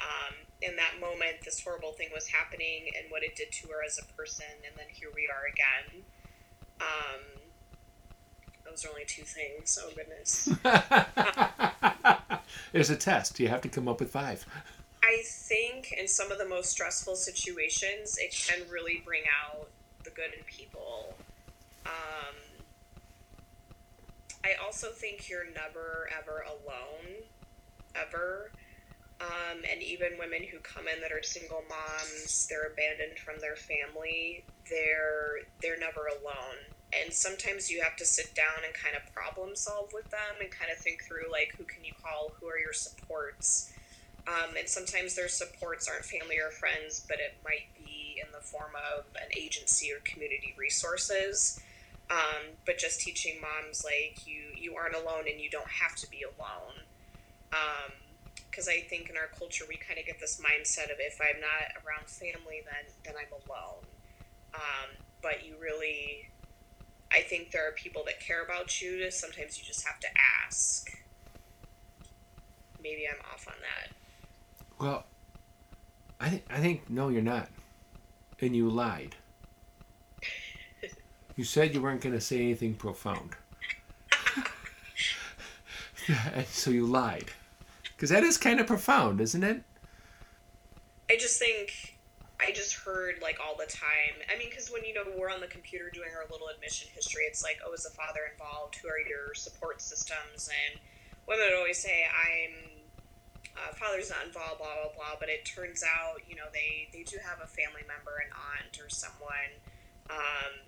um, 0.00 0.34
in 0.60 0.74
that 0.76 0.94
moment, 1.00 1.36
this 1.44 1.62
horrible 1.62 1.92
thing 1.92 2.08
was 2.12 2.28
happening 2.28 2.90
and 2.96 3.06
what 3.10 3.22
it 3.22 3.36
did 3.36 3.52
to 3.52 3.68
her 3.68 3.84
as 3.86 3.98
a 3.98 4.04
person. 4.14 4.46
And 4.66 4.76
then 4.76 4.86
here 4.90 5.10
we 5.14 5.28
are 5.28 5.46
again. 5.46 6.02
Um, 6.80 7.20
those 8.64 8.84
are 8.84 8.88
only 8.88 9.04
two 9.06 9.22
things. 9.22 9.78
Oh, 9.80 9.90
goodness. 9.94 10.48
There's 12.72 12.90
a 12.90 12.96
test. 12.96 13.38
You 13.40 13.48
have 13.48 13.62
to 13.62 13.68
come 13.68 13.88
up 13.88 14.00
with 14.00 14.10
five. 14.10 14.44
I 15.02 15.22
think 15.24 15.92
in 15.92 16.08
some 16.08 16.32
of 16.32 16.38
the 16.38 16.46
most 16.46 16.70
stressful 16.70 17.16
situations, 17.16 18.18
it 18.18 18.34
can 18.46 18.68
really 18.68 19.02
bring 19.04 19.22
out 19.42 19.68
the 20.04 20.10
good 20.10 20.32
in 20.36 20.44
people. 20.44 21.14
Um, 21.86 22.34
I 24.44 24.54
also 24.62 24.88
think 24.88 25.28
you're 25.28 25.46
never 25.54 26.08
ever 26.16 26.44
alone, 26.46 27.22
ever. 27.94 28.50
Um, 29.20 29.64
and 29.68 29.82
even 29.82 30.18
women 30.18 30.44
who 30.48 30.58
come 30.60 30.86
in 30.86 31.00
that 31.00 31.10
are 31.10 31.22
single 31.22 31.64
moms, 31.68 32.46
they're 32.48 32.70
abandoned 32.70 33.18
from 33.18 33.40
their 33.40 33.56
family. 33.56 34.44
They're 34.70 35.42
they're 35.60 35.78
never 35.78 36.06
alone. 36.06 36.70
And 36.92 37.12
sometimes 37.12 37.70
you 37.70 37.82
have 37.82 37.96
to 37.96 38.06
sit 38.06 38.34
down 38.34 38.64
and 38.64 38.72
kind 38.72 38.96
of 38.96 39.12
problem 39.12 39.56
solve 39.56 39.90
with 39.92 40.08
them 40.10 40.40
and 40.40 40.50
kind 40.50 40.70
of 40.70 40.78
think 40.78 41.02
through 41.02 41.30
like 41.30 41.54
who 41.58 41.64
can 41.64 41.84
you 41.84 41.92
call, 42.00 42.32
who 42.40 42.46
are 42.46 42.58
your 42.58 42.72
supports 42.72 43.72
um, 44.28 44.56
and 44.58 44.68
sometimes 44.68 45.14
their 45.14 45.28
supports 45.28 45.88
aren't 45.88 46.04
family 46.04 46.36
or 46.38 46.50
friends, 46.50 47.04
but 47.08 47.18
it 47.18 47.36
might 47.44 47.68
be 47.78 48.20
in 48.22 48.30
the 48.32 48.44
form 48.44 48.72
of 48.94 49.04
an 49.16 49.28
agency 49.34 49.90
or 49.90 50.00
community 50.04 50.54
resources. 50.58 51.60
Um, 52.10 52.56
but 52.66 52.78
just 52.78 53.00
teaching 53.00 53.40
moms 53.40 53.84
like 53.84 54.26
you 54.26 54.42
you 54.56 54.74
aren't 54.76 54.94
alone 54.94 55.24
and 55.30 55.40
you 55.40 55.50
don't 55.50 55.68
have 55.68 55.94
to 55.96 56.10
be 56.10 56.22
alone. 56.22 56.84
Because 58.58 58.68
I 58.68 58.80
think 58.80 59.08
in 59.08 59.16
our 59.16 59.28
culture 59.38 59.64
we 59.68 59.76
kind 59.76 60.00
of 60.00 60.06
get 60.06 60.18
this 60.18 60.42
mindset 60.42 60.90
of 60.90 60.98
if 60.98 61.20
I'm 61.20 61.40
not 61.40 61.80
around 61.86 62.08
family, 62.08 62.64
then 62.64 62.92
then 63.04 63.14
I'm 63.16 63.30
alone. 63.30 63.84
Um, 64.52 64.96
but 65.22 65.46
you 65.46 65.54
really, 65.62 66.28
I 67.12 67.20
think 67.20 67.52
there 67.52 67.68
are 67.68 67.70
people 67.70 68.02
that 68.06 68.18
care 68.18 68.42
about 68.42 68.82
you. 68.82 69.08
Sometimes 69.12 69.58
you 69.58 69.64
just 69.64 69.86
have 69.86 70.00
to 70.00 70.08
ask. 70.44 70.90
Maybe 72.82 73.06
I'm 73.08 73.20
off 73.32 73.46
on 73.46 73.54
that. 73.60 73.94
Well, 74.84 75.04
I 76.20 76.28
think 76.28 76.42
I 76.50 76.58
think 76.58 76.90
no, 76.90 77.10
you're 77.10 77.22
not, 77.22 77.50
and 78.40 78.56
you 78.56 78.68
lied. 78.68 79.14
you 81.36 81.44
said 81.44 81.76
you 81.76 81.80
weren't 81.80 82.00
going 82.00 82.16
to 82.16 82.20
say 82.20 82.40
anything 82.40 82.74
profound, 82.74 83.36
and 86.34 86.44
so 86.48 86.70
you 86.70 86.86
lied, 86.86 87.30
because 87.98 88.10
that 88.10 88.22
is 88.22 88.38
kind 88.38 88.60
of 88.60 88.66
profound, 88.68 89.20
isn't 89.20 89.42
it? 89.42 89.60
I 91.10 91.16
just 91.16 91.36
think 91.40 91.98
I 92.38 92.52
just 92.52 92.74
heard 92.74 93.16
like 93.20 93.40
all 93.44 93.56
the 93.58 93.66
time. 93.66 94.22
I 94.32 94.38
mean, 94.38 94.50
because 94.50 94.70
when 94.70 94.84
you 94.84 94.94
know 94.94 95.02
we're 95.18 95.30
on 95.30 95.40
the 95.40 95.48
computer 95.48 95.90
doing 95.92 96.10
our 96.14 96.22
little 96.30 96.46
admission 96.46 96.88
history, 96.94 97.24
it's 97.26 97.42
like, 97.42 97.58
oh, 97.66 97.72
is 97.72 97.82
the 97.82 97.90
father 97.90 98.20
involved? 98.30 98.76
Who 98.76 98.86
are 98.86 99.02
your 99.02 99.34
support 99.34 99.82
systems? 99.82 100.46
And 100.46 100.78
women 101.26 101.46
would 101.50 101.58
always 101.58 101.82
say, 101.82 102.06
I'm 102.06 102.78
uh, 103.58 103.74
father's 103.74 104.10
not 104.10 104.24
involved, 104.24 104.58
blah 104.58 104.78
blah 104.78 104.94
blah. 104.94 105.18
But 105.18 105.28
it 105.28 105.44
turns 105.44 105.82
out, 105.82 106.22
you 106.28 106.36
know, 106.36 106.46
they 106.52 106.86
they 106.92 107.02
do 107.02 107.18
have 107.18 107.42
a 107.42 107.50
family 107.50 107.82
member, 107.90 108.14
an 108.22 108.30
aunt 108.30 108.78
or 108.78 108.88
someone. 108.88 109.58
Um, 110.08 110.62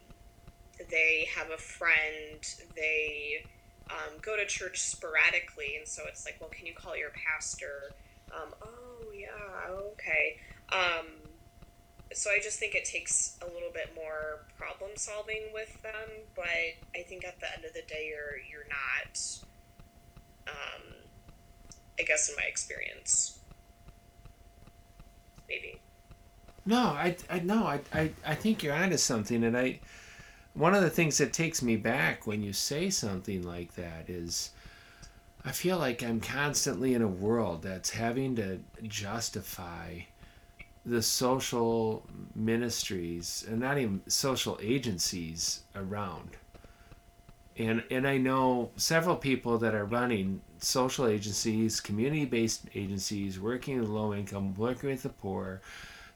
they 0.90 1.28
have 1.36 1.50
a 1.54 1.58
friend. 1.58 2.42
They 2.74 3.46
um, 3.90 4.18
go 4.22 4.36
to 4.36 4.46
church 4.46 4.80
sporadically, 4.80 5.76
and 5.76 5.86
so 5.86 6.02
it's 6.06 6.24
like, 6.24 6.36
well, 6.40 6.50
can 6.50 6.66
you 6.66 6.74
call 6.74 6.96
your 6.96 7.10
pastor? 7.10 7.92
Um, 8.34 8.54
oh 8.62 9.12
yeah, 9.14 9.72
okay. 9.92 10.38
Um, 10.70 11.06
so 12.12 12.30
I 12.30 12.40
just 12.42 12.58
think 12.58 12.74
it 12.74 12.84
takes 12.84 13.38
a 13.42 13.46
little 13.46 13.70
bit 13.72 13.92
more 13.94 14.46
problem 14.56 14.90
solving 14.96 15.42
with 15.52 15.80
them, 15.82 16.08
but 16.34 16.44
I 16.44 17.02
think 17.08 17.24
at 17.24 17.40
the 17.40 17.52
end 17.54 17.64
of 17.64 17.72
the 17.72 17.82
day, 17.82 18.08
you're 18.08 18.38
you're 18.50 18.68
not. 18.68 19.20
Um, 20.48 20.94
I 21.98 22.02
guess 22.02 22.28
in 22.28 22.36
my 22.36 22.44
experience. 22.44 23.38
Maybe. 25.48 25.80
No, 26.64 26.78
I, 26.78 27.16
I 27.28 27.40
no, 27.40 27.66
I, 27.66 27.80
I, 27.92 28.10
I 28.24 28.34
think 28.34 28.62
you're 28.62 28.74
onto 28.74 28.96
something, 28.96 29.42
and 29.44 29.56
I, 29.56 29.80
one 30.60 30.74
of 30.74 30.82
the 30.82 30.90
things 30.90 31.16
that 31.18 31.32
takes 31.32 31.62
me 31.62 31.76
back 31.76 32.26
when 32.26 32.42
you 32.42 32.52
say 32.52 32.90
something 32.90 33.42
like 33.42 33.74
that 33.76 34.10
is, 34.10 34.50
I 35.42 35.52
feel 35.52 35.78
like 35.78 36.02
I'm 36.02 36.20
constantly 36.20 36.92
in 36.92 37.00
a 37.00 37.08
world 37.08 37.62
that's 37.62 37.88
having 37.88 38.36
to 38.36 38.60
justify 38.82 40.00
the 40.84 41.00
social 41.00 42.06
ministries 42.34 43.44
and 43.48 43.58
not 43.58 43.78
even 43.78 44.02
social 44.06 44.58
agencies 44.62 45.62
around. 45.74 46.30
And 47.56 47.82
and 47.90 48.06
I 48.06 48.18
know 48.18 48.70
several 48.76 49.16
people 49.16 49.56
that 49.58 49.74
are 49.74 49.84
running 49.86 50.42
social 50.58 51.06
agencies, 51.06 51.80
community 51.80 52.26
based 52.26 52.66
agencies, 52.74 53.40
working 53.40 53.80
with 53.80 53.88
low 53.88 54.12
income, 54.12 54.54
working 54.54 54.90
with 54.90 55.02
the 55.02 55.08
poor, 55.08 55.62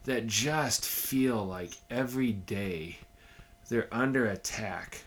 that 0.04 0.26
just 0.26 0.84
feel 0.84 1.44
like 1.44 1.72
every 1.90 2.32
day 2.32 2.98
they're 3.68 3.88
under 3.92 4.26
attack 4.26 5.02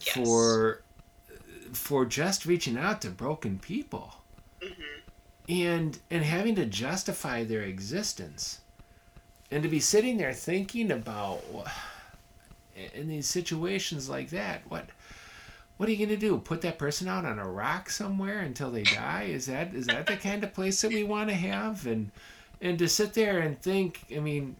yes. 0.00 0.14
for 0.14 0.82
for 1.72 2.04
just 2.04 2.46
reaching 2.46 2.76
out 2.76 3.00
to 3.00 3.10
broken 3.10 3.58
people 3.58 4.14
mm-hmm. 4.62 4.82
and 5.48 5.98
and 6.10 6.24
having 6.24 6.54
to 6.54 6.66
justify 6.66 7.44
their 7.44 7.62
existence 7.62 8.60
and 9.50 9.62
to 9.62 9.68
be 9.68 9.80
sitting 9.80 10.16
there 10.16 10.32
thinking 10.32 10.90
about 10.90 11.42
in 12.94 13.08
these 13.08 13.26
situations 13.26 14.08
like 14.08 14.30
that 14.30 14.62
what 14.68 14.86
what 15.80 15.88
are 15.88 15.92
you 15.92 16.06
going 16.06 16.10
to 16.10 16.16
do? 16.18 16.36
Put 16.36 16.60
that 16.60 16.76
person 16.76 17.08
out 17.08 17.24
on 17.24 17.38
a 17.38 17.48
rock 17.48 17.88
somewhere 17.88 18.40
until 18.40 18.70
they 18.70 18.82
die? 18.82 19.30
Is 19.30 19.46
that 19.46 19.74
is 19.74 19.86
that 19.86 20.06
the 20.06 20.18
kind 20.18 20.44
of 20.44 20.52
place 20.52 20.82
that 20.82 20.92
we 20.92 21.04
want 21.04 21.30
to 21.30 21.34
have? 21.34 21.86
And 21.86 22.10
and 22.60 22.78
to 22.78 22.86
sit 22.86 23.14
there 23.14 23.38
and 23.38 23.58
think, 23.62 24.04
I 24.14 24.20
mean, 24.20 24.56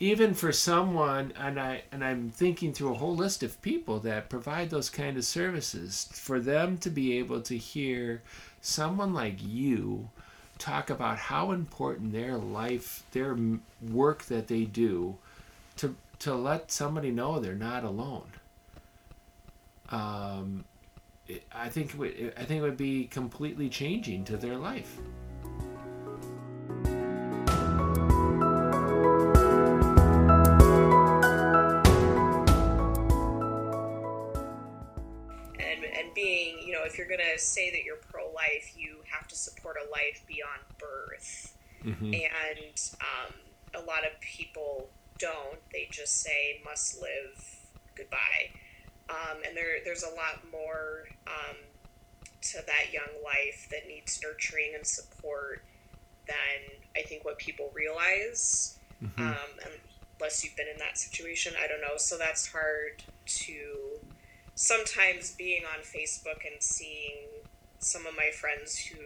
even 0.00 0.34
for 0.34 0.52
someone, 0.52 1.32
and 1.38 1.58
I 1.60 1.82
and 1.92 2.04
I'm 2.04 2.30
thinking 2.30 2.72
through 2.72 2.92
a 2.92 2.98
whole 2.98 3.16
list 3.16 3.42
of 3.42 3.60
people 3.62 3.98
that 4.00 4.28
provide 4.28 4.70
those 4.70 4.90
kind 4.90 5.16
of 5.16 5.24
services, 5.24 6.08
for 6.12 6.40
them 6.40 6.78
to 6.78 6.90
be 6.90 7.18
able 7.18 7.40
to 7.42 7.56
hear 7.56 8.22
someone 8.60 9.14
like 9.14 9.36
you 9.42 10.08
talk 10.58 10.90
about 10.90 11.18
how 11.18 11.52
important 11.52 12.12
their 12.12 12.36
life, 12.36 13.04
their 13.12 13.36
work 13.80 14.24
that 14.24 14.48
they 14.48 14.64
do, 14.64 15.16
to 15.76 15.94
to 16.20 16.34
let 16.34 16.70
somebody 16.70 17.10
know 17.10 17.38
they're 17.38 17.54
not 17.54 17.84
alone 17.84 18.30
um, 19.90 20.64
I 21.52 21.68
think 21.68 21.90
it 21.90 21.98
would, 21.98 22.32
I 22.36 22.44
think 22.44 22.60
it 22.60 22.62
would 22.62 22.76
be 22.76 23.06
completely 23.06 23.68
changing 23.68 24.24
to 24.24 24.36
their 24.36 24.56
life. 24.56 24.98
If 36.98 37.08
you're 37.08 37.16
gonna 37.16 37.38
say 37.38 37.70
that 37.70 37.84
you're 37.84 37.96
pro-life, 37.96 38.74
you 38.76 38.98
have 39.10 39.28
to 39.28 39.36
support 39.36 39.76
a 39.76 39.90
life 39.90 40.24
beyond 40.26 40.60
birth. 40.78 41.56
Mm-hmm. 41.84 42.12
And 42.12 42.80
um, 43.00 43.34
a 43.74 43.86
lot 43.86 44.04
of 44.04 44.20
people 44.20 44.90
don't. 45.18 45.58
They 45.72 45.88
just 45.90 46.22
say 46.22 46.60
must 46.64 47.00
live. 47.00 47.44
Goodbye 47.94 48.50
um, 49.10 49.38
and 49.46 49.56
there 49.56 49.78
there's 49.84 50.02
a 50.02 50.14
lot 50.14 50.40
more 50.52 51.08
um, 51.26 51.56
to 52.42 52.58
that 52.66 52.92
young 52.92 53.22
life 53.24 53.68
that 53.70 53.88
needs 53.88 54.20
nurturing 54.22 54.72
and 54.74 54.86
support 54.86 55.64
than 56.26 56.80
I 56.96 57.02
think 57.02 57.24
what 57.24 57.38
people 57.38 57.70
realize. 57.74 58.78
Mm-hmm. 59.02 59.22
Um, 59.22 59.72
unless 60.20 60.42
you've 60.42 60.56
been 60.56 60.66
in 60.68 60.78
that 60.78 60.98
situation. 60.98 61.54
I 61.62 61.68
don't 61.68 61.80
know. 61.80 61.96
So 61.96 62.18
that's 62.18 62.46
hard 62.46 63.04
to 63.24 63.78
sometimes 64.58 65.36
being 65.36 65.62
on 65.64 65.84
Facebook 65.84 66.44
and 66.44 66.60
seeing 66.60 67.28
some 67.78 68.06
of 68.06 68.16
my 68.16 68.28
friends 68.40 68.76
who, 68.76 68.98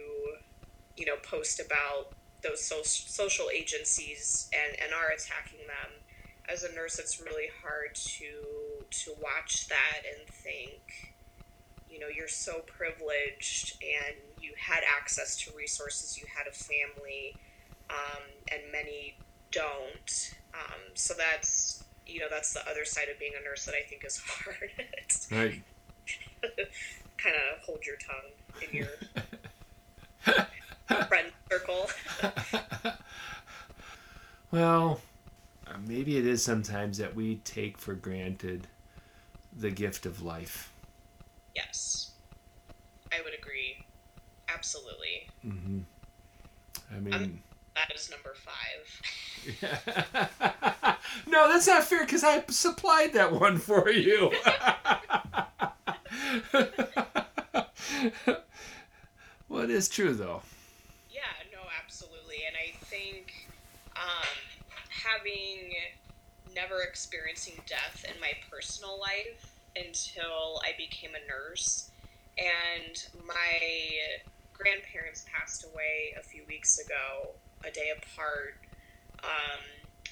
you 0.97 1.05
know, 1.05 1.15
post 1.21 1.59
about 1.59 2.07
those 2.41 2.65
so- 2.65 2.81
social 2.81 3.45
agencies 3.53 4.49
and, 4.51 4.75
and 4.81 4.91
are 4.95 5.11
attacking 5.11 5.59
them. 5.67 5.91
As 6.49 6.63
a 6.63 6.73
nurse, 6.73 6.97
it's 6.97 7.21
really 7.21 7.49
hard 7.61 7.93
to 7.93 8.83
to 8.89 9.13
watch 9.21 9.67
that 9.67 10.01
and 10.17 10.27
think, 10.27 11.13
you 11.87 11.99
know, 11.99 12.07
you're 12.07 12.27
so 12.27 12.63
privileged 12.65 13.77
and 13.83 14.15
you 14.41 14.53
had 14.57 14.83
access 14.99 15.37
to 15.37 15.51
resources, 15.55 16.17
you 16.17 16.25
had 16.35 16.47
a 16.47 16.51
family, 16.51 17.35
um, 17.91 18.23
and 18.51 18.61
many 18.71 19.17
don't. 19.51 20.33
Um, 20.55 20.81
so 20.95 21.13
that's 21.15 21.83
you 22.05 22.19
know 22.19 22.27
that's 22.29 22.53
the 22.53 22.67
other 22.69 22.85
side 22.85 23.07
of 23.09 23.19
being 23.19 23.33
a 23.39 23.43
nurse 23.43 23.65
that 23.65 23.75
I 23.75 23.87
think 23.87 24.03
is 24.05 24.17
hard. 24.25 24.71
right. 25.31 25.61
kind 27.17 27.35
of 27.35 27.59
hold 27.65 27.85
your 27.85 27.95
tongue 27.95 28.31
in 28.61 28.77
your 28.77 28.87
friend 31.07 31.31
circle. 31.49 31.89
well, 34.51 34.99
uh, 35.67 35.73
maybe 35.87 36.17
it 36.17 36.27
is 36.27 36.43
sometimes 36.43 36.97
that 36.97 37.15
we 37.15 37.37
take 37.37 37.77
for 37.77 37.93
granted 37.93 38.67
the 39.57 39.71
gift 39.71 40.05
of 40.05 40.21
life. 40.21 40.71
Yes, 41.55 42.11
I 43.11 43.21
would 43.23 43.33
agree. 43.33 43.85
Absolutely. 44.53 45.29
Mm-hmm. 45.45 45.79
I 46.93 46.99
mean, 46.99 47.13
um, 47.13 47.39
that 47.75 47.91
is 47.95 48.09
number 48.09 48.33
five. 48.35 49.01
no, 51.27 51.47
that's 51.51 51.67
not 51.67 51.83
fair 51.83 52.05
because 52.05 52.23
I 52.23 52.43
supplied 52.49 53.13
that 53.13 53.31
one 53.31 53.57
for 53.57 53.89
you. 53.89 54.31
well, 59.49 59.61
it 59.63 59.69
is 59.69 59.89
true, 59.89 60.13
though. 60.13 60.41
Yeah, 61.09 61.21
no, 61.51 61.59
absolutely. 61.83 62.37
And 62.47 62.55
I 62.55 62.73
think 62.85 63.47
um, 63.95 64.27
having 64.89 65.73
never 66.55 66.81
experiencing 66.83 67.55
death 67.67 68.05
in 68.07 68.19
my 68.21 68.31
personal 68.49 68.99
life 68.99 69.51
until 69.75 70.61
I 70.63 70.73
became 70.77 71.11
a 71.15 71.27
nurse, 71.27 71.89
and 72.37 73.03
my 73.25 73.59
grandparents 74.53 75.25
passed 75.31 75.65
away 75.65 76.15
a 76.19 76.23
few 76.23 76.43
weeks 76.47 76.79
ago, 76.79 77.33
a 77.65 77.71
day 77.71 77.91
apart. 77.95 78.57
Um, 79.23 79.61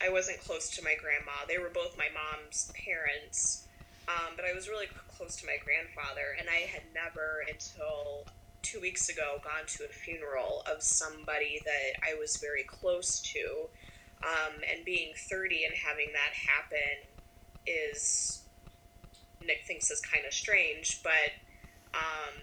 I 0.03 0.09
wasn't 0.09 0.39
close 0.41 0.69
to 0.71 0.83
my 0.83 0.95
grandma. 0.99 1.45
They 1.47 1.57
were 1.57 1.69
both 1.69 1.97
my 1.97 2.07
mom's 2.13 2.71
parents, 2.73 3.67
um, 4.07 4.33
but 4.35 4.45
I 4.45 4.53
was 4.53 4.67
really 4.67 4.87
close 5.15 5.35
to 5.37 5.45
my 5.45 5.57
grandfather, 5.63 6.35
and 6.39 6.49
I 6.49 6.67
had 6.67 6.81
never 6.93 7.43
until 7.47 8.25
two 8.61 8.79
weeks 8.79 9.09
ago 9.09 9.39
gone 9.43 9.65
to 9.67 9.85
a 9.85 9.87
funeral 9.87 10.63
of 10.71 10.81
somebody 10.81 11.61
that 11.65 12.01
I 12.03 12.17
was 12.19 12.37
very 12.37 12.63
close 12.63 13.19
to. 13.21 13.67
Um, 14.23 14.61
and 14.71 14.85
being 14.85 15.13
30 15.15 15.65
and 15.65 15.73
having 15.73 16.09
that 16.13 16.33
happen 16.33 17.09
is, 17.65 18.43
Nick 19.43 19.63
thinks 19.65 19.89
is 19.89 19.99
kind 19.99 20.25
of 20.25 20.33
strange, 20.33 21.01
but 21.03 21.33
um, 21.93 22.41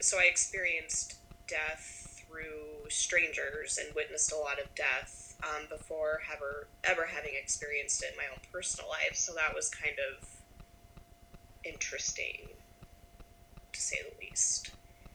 so 0.00 0.18
I 0.18 0.24
experienced 0.24 1.16
death 1.46 2.24
through 2.26 2.67
strangers 2.90 3.78
and 3.78 3.94
witnessed 3.94 4.32
a 4.32 4.36
lot 4.36 4.60
of 4.60 4.74
death 4.74 5.36
um, 5.42 5.66
before 5.68 6.20
ever 6.32 6.68
ever 6.84 7.06
having 7.06 7.32
experienced 7.40 8.02
it 8.02 8.12
in 8.12 8.16
my 8.16 8.24
own 8.32 8.40
personal 8.52 8.88
life. 8.88 9.14
So 9.14 9.32
that 9.34 9.54
was 9.54 9.70
kind 9.70 9.96
of 10.12 10.28
interesting, 11.64 12.48
to 13.72 13.80
say 13.80 13.98
the 14.02 14.26
least. 14.26 14.70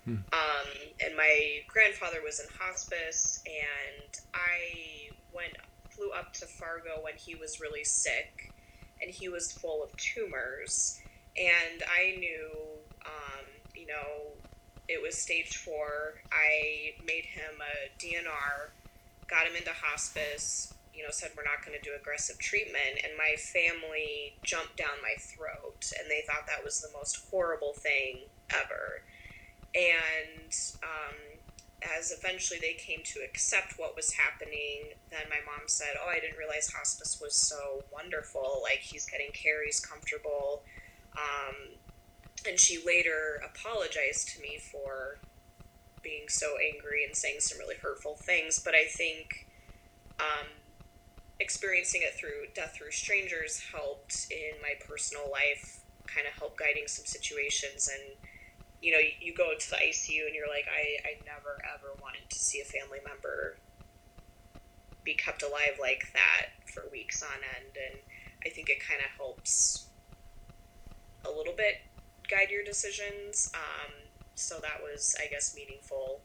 Hmm. 0.06 0.16
Um, 0.34 0.68
and 1.04 1.16
my 1.16 1.60
grandfather 1.68 2.20
was 2.24 2.40
in 2.40 2.48
hospice, 2.60 3.42
and 3.46 4.20
I 4.34 5.14
went 5.34 5.54
flew 5.90 6.12
up 6.12 6.34
to 6.34 6.46
Fargo 6.46 7.02
when 7.02 7.14
he 7.16 7.36
was 7.36 7.62
really 7.62 7.84
sick, 7.84 8.52
and 9.02 9.12
he 9.12 9.30
was 9.30 9.52
full 9.52 9.84
of 9.84 9.96
tumors, 9.98 11.00
and 11.38 11.84
I 11.90 12.16
knew, 12.18 12.50
it 14.94 15.02
was 15.02 15.18
stage 15.18 15.58
four. 15.58 16.22
I 16.32 16.94
made 17.06 17.26
him 17.26 17.58
a 17.60 17.90
DNR, 18.00 18.70
got 19.28 19.48
him 19.48 19.56
into 19.56 19.72
hospice, 19.72 20.74
you 20.94 21.02
know, 21.02 21.10
said 21.12 21.32
we're 21.36 21.44
not 21.44 21.66
going 21.66 21.78
to 21.78 21.84
do 21.84 21.96
aggressive 22.00 22.38
treatment. 22.38 23.02
And 23.04 23.14
my 23.18 23.36
family 23.38 24.36
jumped 24.44 24.78
down 24.78 25.02
my 25.02 25.16
throat 25.20 25.92
and 26.00 26.10
they 26.10 26.24
thought 26.28 26.46
that 26.48 26.64
was 26.64 26.82
the 26.82 26.90
most 26.94 27.26
horrible 27.32 27.74
thing 27.74 28.30
ever. 28.52 29.02
And 29.74 30.54
um, 30.84 31.18
as 31.98 32.12
eventually 32.12 32.60
they 32.62 32.74
came 32.74 33.02
to 33.04 33.20
accept 33.22 33.80
what 33.80 33.96
was 33.96 34.14
happening, 34.14 34.94
then 35.10 35.26
my 35.30 35.42
mom 35.46 35.66
said, 35.68 35.96
Oh, 36.00 36.10
I 36.10 36.20
didn't 36.20 36.38
realize 36.38 36.70
hospice 36.70 37.20
was 37.20 37.34
so 37.34 37.84
wonderful. 37.92 38.62
Like, 38.62 38.80
he's 38.80 39.06
getting 39.06 39.32
care, 39.32 39.66
he's 39.66 39.80
comfortable. 39.80 40.62
Um, 41.18 41.74
and 42.48 42.60
she 42.60 42.84
later 42.86 43.42
apologized 43.44 44.30
to 44.30 44.42
me 44.42 44.60
for 44.60 45.18
being 46.02 46.28
so 46.28 46.56
angry 46.58 47.06
and 47.06 47.16
saying 47.16 47.40
some 47.40 47.58
really 47.58 47.76
hurtful 47.82 48.16
things. 48.16 48.62
But 48.64 48.76
I 48.76 48.86
think 48.86 49.48
um, 50.20 50.48
experiencing 51.40 52.02
it 52.04 52.14
through 52.20 52.52
death 52.54 52.76
through 52.78 52.92
strangers 52.92 53.62
helped 53.72 54.28
in 54.32 54.62
my 54.62 54.74
personal 54.86 55.24
life, 55.32 55.82
kind 56.06 56.28
of 56.28 56.38
help 56.38 56.58
guiding 56.58 56.88
some 56.88 57.06
situations. 57.06 57.90
And 57.92 58.16
you 58.82 58.92
know, 58.92 59.00
you 59.22 59.34
go 59.34 59.54
to 59.58 59.70
the 59.70 59.78
ICU 59.78 60.26
and 60.26 60.36
you're 60.36 60.50
like, 60.50 60.66
I, 60.68 61.08
I 61.08 61.26
never 61.26 61.64
ever 61.74 61.96
wanted 62.02 62.30
to 62.30 62.38
see 62.38 62.60
a 62.60 62.66
family 62.66 63.00
member 63.08 63.58
be 65.04 65.14
kept 65.14 65.44
alive 65.44 65.80
like 65.80 66.04
that 66.14 66.48
for 66.74 66.84
weeks 66.92 67.24
on 67.24 67.40
end. 67.58 67.76
And 67.76 68.00
I 68.46 68.50
think 68.50 68.70
it 68.70 68.78
kind 68.86 69.00
of 69.00 69.10
helps 69.18 69.88
a 71.26 71.32
little 71.32 71.54
bit 71.56 71.82
guide 72.34 72.50
your 72.50 72.64
decisions. 72.64 73.52
Um, 73.54 73.92
so 74.36 74.56
that 74.62 74.82
was, 74.82 75.16
I 75.24 75.30
guess, 75.30 75.56
meaningful. 75.56 76.22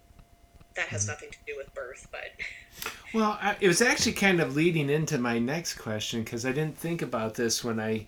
That 0.75 0.89
has 0.89 1.03
mm-hmm. 1.03 1.13
nothing 1.13 1.31
to 1.31 1.39
do 1.47 1.55
with 1.57 1.73
birth, 1.75 2.09
but. 2.11 2.31
well, 3.15 3.39
I, 3.41 3.57
it 3.61 3.69
was 3.69 3.83
actually 3.83 4.13
kind 4.13 4.41
of 4.41 4.57
leading 4.57 4.91
into 4.91 5.19
my 5.19 5.39
next 5.39 5.75
question 5.75 6.23
because 6.23 6.47
I 6.47 6.53
didn't 6.53 6.79
think 6.79 7.03
about 7.03 7.35
this 7.35 7.63
when 7.63 7.81
I 7.81 8.07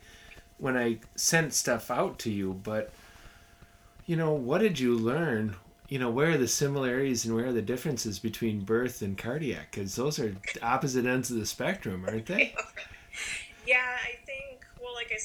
when 0.59 0.77
I 0.77 0.99
sent 1.17 1.55
stuff 1.55 1.91
out 1.91 2.19
to 2.21 2.31
you, 2.31 2.61
but 2.63 2.93
you 4.05 4.15
know, 4.15 4.33
what 4.33 4.61
did 4.61 4.79
you 4.79 4.95
learn? 4.95 5.57
You 5.89 5.99
know, 5.99 6.11
where 6.11 6.33
are 6.33 6.37
the 6.37 6.47
similarities 6.47 7.25
and 7.25 7.35
where 7.35 7.47
are 7.47 7.53
the 7.53 7.63
differences 7.63 8.19
between 8.19 8.61
birth 8.61 9.01
and 9.03 9.17
cardiac? 9.17 9.71
Because 9.71 9.97
those 9.97 10.19
are 10.19 10.37
opposite 10.63 11.07
ends 11.07 11.31
of 11.31 11.39
the 11.39 11.47
spectrum, 11.47 12.05
aren't 12.07 12.27
they? 12.27 12.55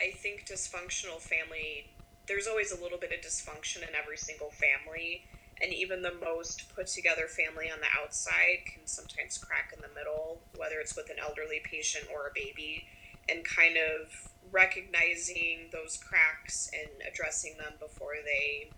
I 0.02 0.12
think 0.12 0.46
dysfunctional 0.48 1.20
family. 1.20 1.90
There's 2.28 2.48
always 2.48 2.72
a 2.72 2.82
little 2.82 2.98
bit 2.98 3.12
of 3.14 3.22
dysfunction 3.22 3.88
in 3.88 3.96
every 3.96 4.18
single 4.18 4.52
family, 4.52 5.26
and 5.62 5.74
even 5.74 6.02
the 6.02 6.14
most 6.24 6.74
put 6.76 6.88
together 6.88 7.28
family 7.28 7.72
on 7.72 7.80
the 7.80 8.02
outside 8.02 8.66
can 8.66 8.86
sometimes 8.86 9.38
crack 9.38 9.72
in 9.74 9.82
the 9.82 9.94
middle, 9.98 10.42
whether 10.58 10.80
it's 10.80 10.96
with 10.96 11.10
an 11.10 11.18
elderly 11.22 11.62
patient 11.64 12.06
or 12.14 12.28
a 12.28 12.32
baby, 12.34 12.86
and 13.30 13.44
kind 13.44 13.78
of 13.78 14.32
recognizing 14.52 15.70
those 15.72 15.98
cracks 15.98 16.70
and 16.74 16.90
addressing 17.12 17.56
them 17.58 17.74
before 17.80 18.14
they, 18.24 18.70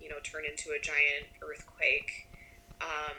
you 0.00 0.08
know, 0.08 0.16
turn 0.22 0.44
into 0.44 0.70
a 0.70 0.80
giant 0.80 1.26
earthquake 1.42 2.28
um, 2.80 3.16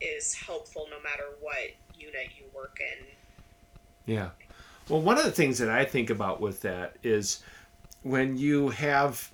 is 0.00 0.34
helpful 0.34 0.88
no 0.90 1.00
matter 1.02 1.24
what 1.40 1.70
unit 1.96 2.28
you 2.36 2.44
work 2.54 2.80
in. 2.80 3.06
Yeah. 4.12 4.30
Well, 4.88 5.00
one 5.00 5.16
of 5.16 5.24
the 5.24 5.30
things 5.30 5.58
that 5.58 5.70
I 5.70 5.84
think 5.84 6.10
about 6.10 6.40
with 6.40 6.60
that 6.62 6.96
is 7.02 7.42
when 8.02 8.36
you 8.36 8.70
have 8.70 9.30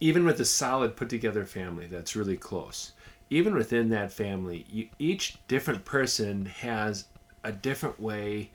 even 0.00 0.24
with 0.24 0.40
a 0.40 0.44
solid 0.44 0.96
put 0.96 1.08
together 1.08 1.44
family 1.44 1.86
that's 1.86 2.16
really 2.16 2.36
close 2.36 2.92
even 3.28 3.54
within 3.54 3.90
that 3.90 4.12
family 4.12 4.64
you, 4.70 4.88
each 4.98 5.36
different 5.48 5.84
person 5.84 6.46
has 6.46 7.04
a 7.44 7.52
different 7.52 7.98
way 8.00 8.50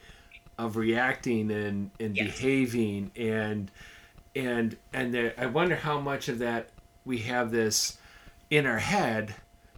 of 0.58 0.76
reacting 0.78 1.52
and, 1.52 1.92
and 2.00 2.16
yes. 2.16 2.26
behaving 2.28 3.12
and 3.16 3.72
and 4.36 4.76
and 4.94 5.14
there, 5.14 5.34
i 5.38 5.46
wonder 5.46 5.76
how 5.76 6.00
much 6.00 6.28
of 6.30 6.40
that 6.40 6.70
we 7.06 7.20
have 7.20 7.52
this 7.52 7.98
in 8.50 8.66
our 8.66 8.80
head 8.80 9.36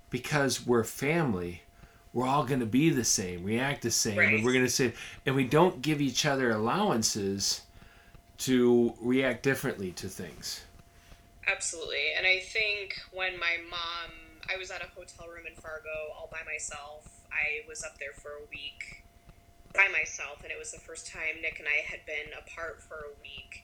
because 0.10 0.66
we're 0.66 0.84
family, 0.84 1.62
we're 2.14 2.28
all 2.28 2.46
going 2.46 2.60
to 2.60 2.66
be 2.66 2.90
the 2.90 3.04
same, 3.04 3.44
react 3.44 3.82
the 3.82 3.92
same, 3.92 4.18
Right. 4.18 4.34
and 4.36 4.46
we're 4.46 4.54
going 4.54 4.66
to 4.66 4.72
say, 4.72 4.94
and 5.26 5.36
we 5.36 5.44
don't 5.44 5.82
give 5.82 6.02
each 6.02 6.26
other 6.26 6.52
allowances 6.52 7.62
to 8.40 8.94
react 9.02 9.44
differently 9.44 9.92
to 9.94 10.08
things. 10.08 10.62
Absolutely. 11.48 12.12
And 12.16 12.28
I 12.28 12.40
think 12.40 13.00
when 13.12 13.40
my 13.40 13.56
mom, 13.70 14.12
I 14.54 14.58
was 14.58 14.70
at 14.70 14.84
a 14.84 14.90
hotel 14.92 15.28
room 15.28 15.48
in 15.48 15.56
Fargo 15.56 16.12
all 16.16 16.28
by 16.30 16.44
myself. 16.46 17.08
I 17.32 17.68
was 17.68 17.84
up 17.84 17.98
there 18.00 18.12
for 18.14 18.32
a 18.32 18.46
week 18.52 19.04
by 19.74 19.88
myself, 19.88 20.44
and 20.44 20.52
it 20.52 20.60
was 20.60 20.72
the 20.72 20.80
first 20.80 21.08
time 21.08 21.40
Nick 21.42 21.60
and 21.60 21.68
I 21.68 21.88
had 21.88 22.06
been 22.06 22.36
apart 22.36 22.82
for 22.82 22.96
a 22.96 23.16
week. 23.22 23.64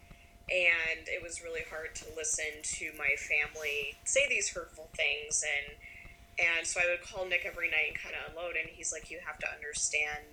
And 0.49 1.07
it 1.07 1.21
was 1.23 1.43
really 1.43 1.63
hard 1.69 1.95
to 1.95 2.05
listen 2.15 2.63
to 2.63 2.91
my 2.97 3.15
family 3.19 3.95
say 4.03 4.27
these 4.29 4.49
hurtful 4.49 4.89
things. 4.95 5.43
And, 5.43 5.75
and 6.39 6.67
so 6.67 6.79
I 6.79 6.89
would 6.89 7.01
call 7.01 7.25
Nick 7.25 7.43
every 7.45 7.69
night 7.69 7.95
and 7.95 7.99
kind 7.99 8.15
of 8.15 8.31
unload. 8.31 8.55
And 8.55 8.69
he's 8.71 8.91
like, 8.93 9.11
You 9.11 9.19
have 9.25 9.39
to 9.39 9.47
understand, 9.51 10.23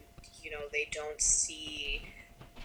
you 0.43 0.51
know, 0.51 0.71
they 0.73 0.89
don't 0.93 1.21
see 1.21 2.03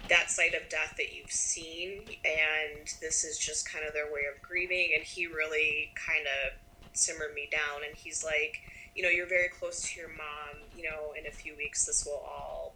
that 0.09 0.29
side 0.29 0.53
of 0.53 0.67
death 0.69 0.93
that 0.97 1.15
you've 1.15 1.31
seen 1.31 2.01
and 2.23 2.93
this 3.01 3.23
is 3.23 3.37
just 3.37 3.69
kind 3.69 3.85
of 3.85 3.93
their 3.93 4.05
way 4.05 4.21
of 4.33 4.41
grieving 4.41 4.91
and 4.95 5.03
he 5.03 5.25
really 5.27 5.91
kind 5.95 6.25
of 6.45 6.53
simmered 6.93 7.33
me 7.33 7.49
down 7.51 7.81
and 7.87 7.95
he's 7.97 8.23
like 8.23 8.61
you 8.95 9.03
know 9.03 9.09
you're 9.09 9.27
very 9.27 9.49
close 9.49 9.81
to 9.81 9.99
your 9.99 10.09
mom 10.09 10.61
you 10.75 10.83
know 10.83 11.13
in 11.19 11.25
a 11.27 11.31
few 11.31 11.55
weeks 11.57 11.85
this 11.85 12.05
will 12.05 12.23
all 12.25 12.73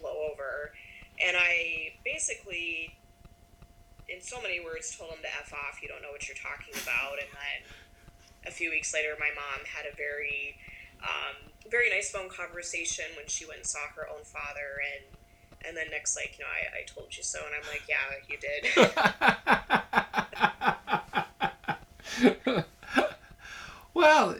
blow 0.00 0.30
over. 0.32 0.72
And 1.24 1.36
i 1.38 1.92
basically 2.04 2.96
in 4.08 4.20
so 4.20 4.42
many 4.42 4.58
words 4.60 4.96
told 4.96 5.10
him 5.10 5.22
to 5.22 5.28
f 5.40 5.52
off 5.52 5.80
you 5.80 5.88
don't 5.88 6.02
know 6.02 6.10
what 6.10 6.26
you're 6.28 6.36
talking 6.36 6.74
about 6.82 7.22
and 7.22 7.30
then 7.30 7.60
a 8.46 8.50
few 8.50 8.70
weeks 8.70 8.92
later 8.92 9.14
my 9.20 9.30
mom 9.34 9.64
had 9.64 9.86
a 9.86 9.94
very 9.96 10.58
um, 11.02 11.50
very 11.70 11.90
nice 11.90 12.10
phone 12.10 12.28
conversation 12.28 13.04
when 13.16 13.26
she 13.26 13.46
went 13.46 13.58
and 13.58 13.66
saw 13.66 13.86
her 13.94 14.06
own 14.08 14.22
father 14.24 14.82
and 14.82 15.04
and 15.66 15.76
then 15.76 15.86
Nick's 15.90 16.16
like, 16.16 16.38
you 16.38 16.44
know, 16.44 16.50
I, 16.50 16.80
I 16.80 16.84
told 16.86 17.16
you 17.16 17.22
so. 17.22 17.38
And 17.44 17.54
I'm 17.54 17.62
like, 17.70 17.82
yeah, 17.88 17.96
you 18.28 18.38
did. 18.38 18.66
well, 23.94 24.36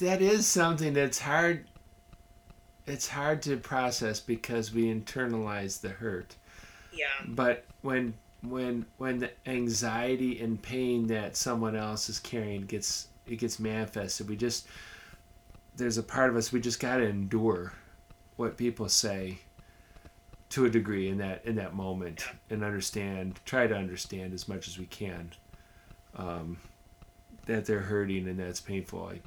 that 0.00 0.22
is 0.22 0.46
something 0.46 0.92
that's 0.92 1.18
hard. 1.18 1.66
It's 2.86 3.08
hard 3.08 3.42
to 3.42 3.56
process 3.56 4.20
because 4.20 4.72
we 4.72 4.86
internalize 4.92 5.80
the 5.80 5.90
hurt. 5.90 6.36
yeah. 6.92 7.06
But 7.26 7.64
when 7.82 8.14
when 8.42 8.86
when 8.98 9.18
the 9.18 9.30
anxiety 9.46 10.40
and 10.40 10.60
pain 10.62 11.06
that 11.08 11.36
someone 11.36 11.76
else 11.76 12.08
is 12.08 12.18
carrying 12.18 12.62
gets 12.62 13.08
it 13.26 13.36
gets 13.36 13.58
manifested, 13.58 14.28
we 14.28 14.36
just 14.36 14.66
there's 15.76 15.98
a 15.98 16.02
part 16.02 16.30
of 16.30 16.36
us 16.36 16.52
we 16.52 16.60
just 16.60 16.80
got 16.80 16.96
to 16.98 17.04
endure 17.04 17.72
what 18.36 18.56
people 18.56 18.88
say 18.88 19.38
to 20.50 20.64
a 20.64 20.70
degree 20.70 21.08
in 21.08 21.18
that 21.18 21.44
in 21.44 21.56
that 21.56 21.74
moment 21.74 22.24
and 22.50 22.64
understand 22.64 23.38
try 23.44 23.66
to 23.66 23.74
understand 23.74 24.32
as 24.32 24.48
much 24.48 24.68
as 24.68 24.78
we 24.78 24.86
can 24.86 25.30
um, 26.16 26.56
that 27.46 27.66
they're 27.66 27.80
hurting 27.80 28.28
and 28.28 28.38
that's 28.38 28.60
painful 28.60 29.10
I, 29.12 29.20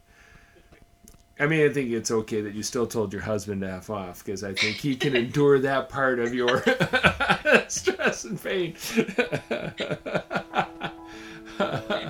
I 1.42 1.48
mean, 1.48 1.68
I 1.68 1.74
think 1.74 1.90
it's 1.90 2.12
okay 2.12 2.42
that 2.42 2.54
you 2.54 2.62
still 2.62 2.86
told 2.86 3.12
your 3.12 3.24
husband 3.24 3.62
to 3.62 3.68
F 3.68 3.90
off 3.90 4.24
because 4.24 4.44
I 4.44 4.54
think 4.54 4.76
he 4.76 4.96
can 4.96 5.16
endure 5.16 5.58
that 5.60 5.90
part 5.90 6.20
of 6.20 6.36
your 6.36 6.64
stress 7.68 8.26
and 8.26 8.42
pain. 8.42 8.76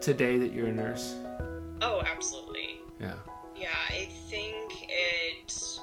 today 0.00 0.38
that 0.38 0.52
you're 0.52 0.68
a 0.68 0.72
nurse? 0.72 1.14
Oh, 1.80 2.02
absolutely. 2.06 2.80
Yeah. 3.00 3.14
Yeah, 3.56 3.68
I 3.88 4.08
think 4.28 4.86
it. 4.88 5.78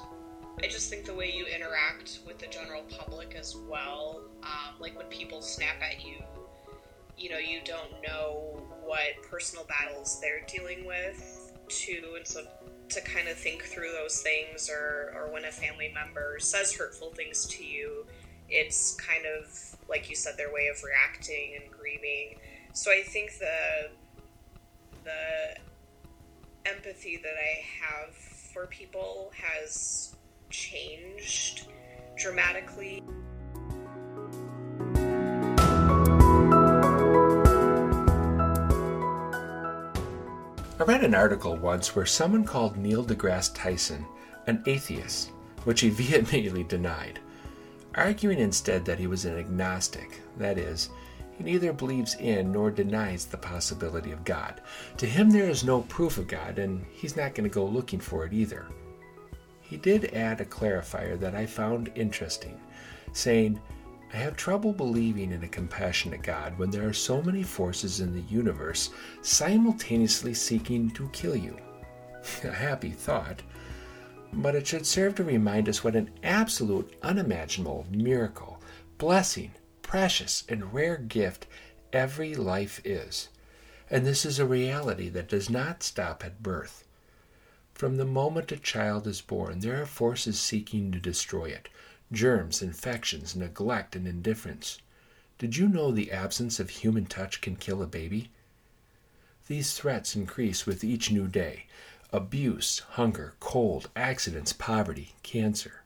I 0.62 0.68
just 0.68 0.88
think 0.88 1.04
the 1.04 1.14
way 1.14 1.30
you 1.30 1.44
interact 1.46 2.20
with 2.26 2.38
the 2.38 2.46
general 2.46 2.82
public 2.84 3.34
as 3.38 3.54
well, 3.68 4.22
um, 4.42 4.74
like 4.80 4.96
when 4.96 5.06
people 5.06 5.42
snap 5.42 5.76
at 5.82 6.02
you, 6.02 6.16
you 7.18 7.28
know, 7.28 7.38
you 7.38 7.60
don't 7.62 7.92
know 8.02 8.62
what 8.82 9.22
personal 9.30 9.66
battles 9.66 10.18
they're 10.20 10.46
dealing 10.46 10.86
with, 10.86 11.52
too, 11.68 12.14
and 12.16 12.26
so 12.26 12.46
to 12.88 13.00
kind 13.02 13.28
of 13.28 13.36
think 13.36 13.64
through 13.64 13.92
those 13.92 14.22
things, 14.22 14.70
or 14.70 15.12
or 15.14 15.30
when 15.30 15.44
a 15.44 15.52
family 15.52 15.92
member 15.92 16.38
says 16.38 16.74
hurtful 16.74 17.10
things 17.10 17.44
to 17.46 17.64
you, 17.64 18.06
it's 18.48 18.94
kind 18.94 19.24
of 19.26 19.76
like 19.88 20.08
you 20.08 20.16
said, 20.16 20.36
their 20.36 20.52
way 20.52 20.68
of 20.68 20.82
reacting 20.82 21.58
and 21.60 21.70
grieving. 21.70 22.38
So 22.72 22.90
I 22.90 23.02
think 23.02 23.38
the 23.38 23.90
the 25.06 26.68
empathy 26.68 27.16
that 27.22 27.34
I 27.38 27.62
have 27.80 28.12
for 28.12 28.66
people 28.66 29.32
has 29.36 30.16
changed 30.50 31.68
dramatically. 32.16 33.04
I 40.78 40.82
read 40.84 41.04
an 41.04 41.14
article 41.14 41.56
once 41.56 41.94
where 41.94 42.04
someone 42.04 42.44
called 42.44 42.76
Neil 42.76 43.04
deGrasse 43.04 43.54
Tyson 43.54 44.04
an 44.48 44.62
atheist, 44.66 45.30
which 45.62 45.82
he 45.82 45.90
vehemently 45.90 46.64
denied, 46.64 47.20
arguing 47.94 48.40
instead 48.40 48.84
that 48.84 48.98
he 48.98 49.06
was 49.06 49.24
an 49.24 49.38
agnostic, 49.38 50.20
that 50.36 50.58
is, 50.58 50.90
he 51.36 51.44
neither 51.44 51.72
believes 51.72 52.14
in 52.14 52.52
nor 52.52 52.70
denies 52.70 53.26
the 53.26 53.36
possibility 53.36 54.12
of 54.12 54.24
God. 54.24 54.60
To 54.96 55.06
him, 55.06 55.30
there 55.30 55.48
is 55.48 55.64
no 55.64 55.82
proof 55.82 56.18
of 56.18 56.28
God, 56.28 56.58
and 56.58 56.84
he's 56.92 57.16
not 57.16 57.34
going 57.34 57.48
to 57.48 57.54
go 57.54 57.66
looking 57.66 58.00
for 58.00 58.24
it 58.24 58.32
either. 58.32 58.66
He 59.60 59.76
did 59.76 60.14
add 60.14 60.40
a 60.40 60.44
clarifier 60.44 61.18
that 61.20 61.34
I 61.34 61.44
found 61.44 61.90
interesting, 61.94 62.60
saying, 63.12 63.60
I 64.14 64.18
have 64.18 64.36
trouble 64.36 64.72
believing 64.72 65.32
in 65.32 65.42
a 65.42 65.48
compassionate 65.48 66.22
God 66.22 66.56
when 66.58 66.70
there 66.70 66.88
are 66.88 66.92
so 66.92 67.20
many 67.20 67.42
forces 67.42 68.00
in 68.00 68.14
the 68.14 68.32
universe 68.32 68.90
simultaneously 69.22 70.32
seeking 70.32 70.90
to 70.92 71.08
kill 71.08 71.36
you. 71.36 71.56
a 72.44 72.50
happy 72.50 72.90
thought, 72.90 73.42
but 74.32 74.54
it 74.54 74.66
should 74.66 74.86
serve 74.86 75.14
to 75.16 75.24
remind 75.24 75.68
us 75.68 75.82
what 75.82 75.96
an 75.96 76.10
absolute, 76.22 76.94
unimaginable 77.02 77.86
miracle, 77.90 78.60
blessing, 78.98 79.50
precious, 79.86 80.42
and 80.48 80.74
rare 80.74 80.96
gift 80.96 81.46
every 81.92 82.34
life 82.34 82.80
is. 82.84 83.28
And 83.88 84.04
this 84.04 84.26
is 84.26 84.40
a 84.40 84.44
reality 84.44 85.08
that 85.10 85.28
does 85.28 85.48
not 85.48 85.84
stop 85.84 86.24
at 86.24 86.42
birth. 86.42 86.84
From 87.72 87.96
the 87.96 88.04
moment 88.04 88.50
a 88.50 88.56
child 88.56 89.06
is 89.06 89.20
born, 89.20 89.60
there 89.60 89.80
are 89.80 89.86
forces 89.86 90.40
seeking 90.40 90.90
to 90.90 90.98
destroy 90.98 91.46
it 91.46 91.68
germs, 92.12 92.62
infections, 92.62 93.36
neglect, 93.36 93.94
and 93.94 94.08
indifference. 94.08 94.78
Did 95.38 95.56
you 95.56 95.68
know 95.68 95.92
the 95.92 96.10
absence 96.10 96.58
of 96.58 96.70
human 96.70 97.06
touch 97.06 97.40
can 97.40 97.54
kill 97.54 97.80
a 97.80 97.86
baby? 97.86 98.30
These 99.46 99.74
threats 99.74 100.16
increase 100.16 100.66
with 100.66 100.82
each 100.82 101.12
new 101.12 101.28
day 101.28 101.66
abuse, 102.12 102.80
hunger, 102.90 103.34
cold, 103.38 103.90
accidents, 103.94 104.52
poverty, 104.52 105.14
cancer. 105.22 105.82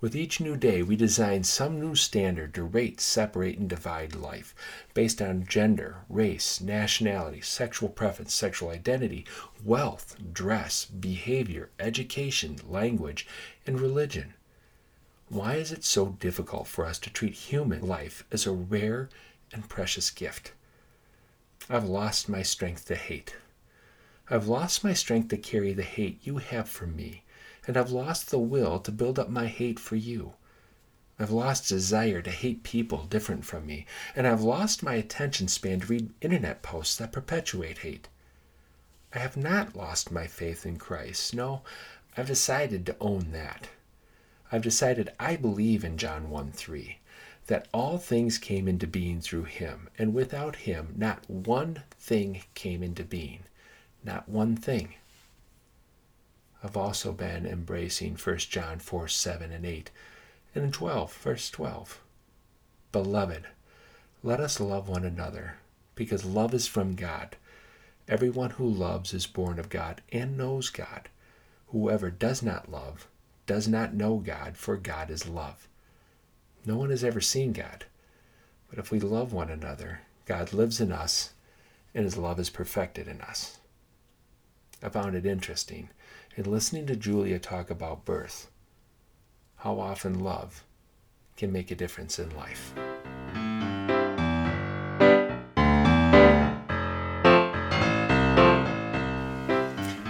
With 0.00 0.16
each 0.16 0.40
new 0.40 0.56
day, 0.56 0.82
we 0.82 0.96
design 0.96 1.44
some 1.44 1.78
new 1.78 1.94
standard 1.94 2.54
to 2.54 2.62
rate, 2.62 3.02
separate, 3.02 3.58
and 3.58 3.68
divide 3.68 4.14
life 4.14 4.54
based 4.94 5.20
on 5.20 5.46
gender, 5.46 5.98
race, 6.08 6.58
nationality, 6.58 7.42
sexual 7.42 7.90
preference, 7.90 8.32
sexual 8.32 8.70
identity, 8.70 9.26
wealth, 9.62 10.16
dress, 10.32 10.86
behavior, 10.86 11.68
education, 11.78 12.56
language, 12.66 13.26
and 13.66 13.78
religion. 13.78 14.32
Why 15.28 15.56
is 15.56 15.70
it 15.70 15.84
so 15.84 16.16
difficult 16.18 16.66
for 16.66 16.86
us 16.86 16.98
to 17.00 17.10
treat 17.10 17.34
human 17.34 17.86
life 17.86 18.24
as 18.32 18.46
a 18.46 18.52
rare 18.52 19.10
and 19.52 19.68
precious 19.68 20.10
gift? 20.10 20.52
I've 21.68 21.84
lost 21.84 22.26
my 22.26 22.42
strength 22.42 22.86
to 22.86 22.96
hate. 22.96 23.36
I've 24.30 24.48
lost 24.48 24.82
my 24.82 24.94
strength 24.94 25.28
to 25.28 25.36
carry 25.36 25.74
the 25.74 25.82
hate 25.82 26.20
you 26.22 26.38
have 26.38 26.70
for 26.70 26.86
me, 26.86 27.22
and 27.66 27.76
I've 27.76 27.90
lost 27.90 28.30
the 28.30 28.38
will 28.38 28.78
to 28.80 28.92
build 28.92 29.18
up 29.18 29.28
my 29.28 29.46
hate 29.46 29.78
for 29.78 29.96
you. 29.96 30.34
I've 31.18 31.30
lost 31.30 31.68
desire 31.68 32.22
to 32.22 32.30
hate 32.30 32.62
people 32.62 33.04
different 33.04 33.44
from 33.44 33.66
me, 33.66 33.84
and 34.16 34.26
I've 34.26 34.40
lost 34.40 34.82
my 34.82 34.94
attention 34.94 35.48
span 35.48 35.80
to 35.80 35.86
read 35.86 36.14
internet 36.22 36.62
posts 36.62 36.96
that 36.96 37.12
perpetuate 37.12 37.78
hate. 37.78 38.08
I 39.12 39.18
have 39.18 39.36
not 39.36 39.76
lost 39.76 40.10
my 40.10 40.26
faith 40.26 40.64
in 40.64 40.78
Christ. 40.78 41.34
No, 41.34 41.62
I've 42.16 42.28
decided 42.28 42.86
to 42.86 42.96
own 43.00 43.32
that. 43.32 43.68
I've 44.50 44.62
decided 44.62 45.12
I 45.20 45.36
believe 45.36 45.84
in 45.84 45.98
John 45.98 46.30
1 46.30 46.52
3, 46.52 46.98
that 47.48 47.68
all 47.74 47.98
things 47.98 48.38
came 48.38 48.66
into 48.66 48.86
being 48.86 49.20
through 49.20 49.44
him, 49.44 49.88
and 49.98 50.14
without 50.14 50.56
him 50.56 50.94
not 50.96 51.28
one 51.28 51.82
thing 51.98 52.42
came 52.54 52.82
into 52.82 53.04
being. 53.04 53.40
Not 54.02 54.28
one 54.28 54.56
thing. 54.56 54.94
I've 56.62 56.76
also 56.76 57.12
been 57.12 57.46
embracing 57.46 58.16
1 58.16 58.38
John 58.38 58.78
4 58.78 59.08
7 59.08 59.50
and 59.50 59.64
8, 59.64 59.90
and 60.54 60.64
in 60.64 60.72
12, 60.72 61.14
verse 61.14 61.50
12. 61.50 62.00
Beloved, 62.92 63.44
let 64.22 64.40
us 64.40 64.60
love 64.60 64.88
one 64.88 65.04
another, 65.04 65.54
because 65.94 66.24
love 66.24 66.52
is 66.52 66.66
from 66.66 66.94
God. 66.94 67.36
Everyone 68.08 68.50
who 68.50 68.68
loves 68.68 69.14
is 69.14 69.26
born 69.26 69.58
of 69.58 69.70
God 69.70 70.02
and 70.12 70.36
knows 70.36 70.68
God. 70.68 71.08
Whoever 71.68 72.10
does 72.10 72.42
not 72.42 72.70
love 72.70 73.06
does 73.46 73.66
not 73.66 73.94
know 73.94 74.18
God, 74.18 74.56
for 74.56 74.76
God 74.76 75.10
is 75.10 75.28
love. 75.28 75.66
No 76.66 76.76
one 76.76 76.90
has 76.90 77.04
ever 77.04 77.20
seen 77.20 77.52
God. 77.52 77.86
But 78.68 78.78
if 78.78 78.90
we 78.90 79.00
love 79.00 79.32
one 79.32 79.50
another, 79.50 80.02
God 80.26 80.52
lives 80.52 80.80
in 80.80 80.92
us, 80.92 81.32
and 81.94 82.04
his 82.04 82.16
love 82.16 82.38
is 82.38 82.50
perfected 82.50 83.08
in 83.08 83.20
us. 83.20 83.58
I 84.82 84.88
found 84.88 85.14
it 85.14 85.26
interesting 85.26 85.88
in 86.36 86.50
listening 86.50 86.86
to 86.86 86.96
Julia 86.96 87.38
talk 87.38 87.70
about 87.70 88.04
birth, 88.04 88.50
how 89.56 89.80
often 89.80 90.20
love 90.20 90.64
can 91.36 91.52
make 91.52 91.70
a 91.70 91.74
difference 91.74 92.18
in 92.18 92.34
life. 92.36 92.72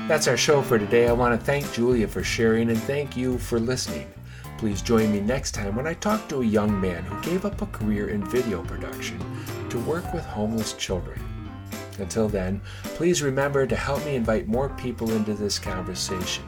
That's 0.08 0.26
our 0.26 0.36
show 0.36 0.60
for 0.60 0.76
today. 0.76 1.06
I 1.06 1.12
want 1.12 1.38
to 1.38 1.46
thank 1.46 1.72
Julia 1.72 2.08
for 2.08 2.24
sharing 2.24 2.68
and 2.70 2.82
thank 2.82 3.16
you 3.16 3.38
for 3.38 3.60
listening. 3.60 4.12
Please 4.58 4.82
join 4.82 5.12
me 5.12 5.20
next 5.20 5.52
time 5.52 5.76
when 5.76 5.86
I 5.86 5.94
talk 5.94 6.28
to 6.28 6.42
a 6.42 6.44
young 6.44 6.80
man 6.80 7.04
who 7.04 7.22
gave 7.22 7.44
up 7.44 7.62
a 7.62 7.66
career 7.66 8.10
in 8.10 8.26
video 8.26 8.62
production 8.64 9.18
to 9.70 9.78
work 9.78 10.12
with 10.12 10.24
homeless 10.24 10.72
children. 10.72 11.29
Until 12.00 12.28
then, 12.28 12.60
please 12.82 13.22
remember 13.22 13.66
to 13.66 13.76
help 13.76 14.04
me 14.04 14.16
invite 14.16 14.48
more 14.48 14.70
people 14.70 15.12
into 15.12 15.34
this 15.34 15.58
conversation. 15.58 16.44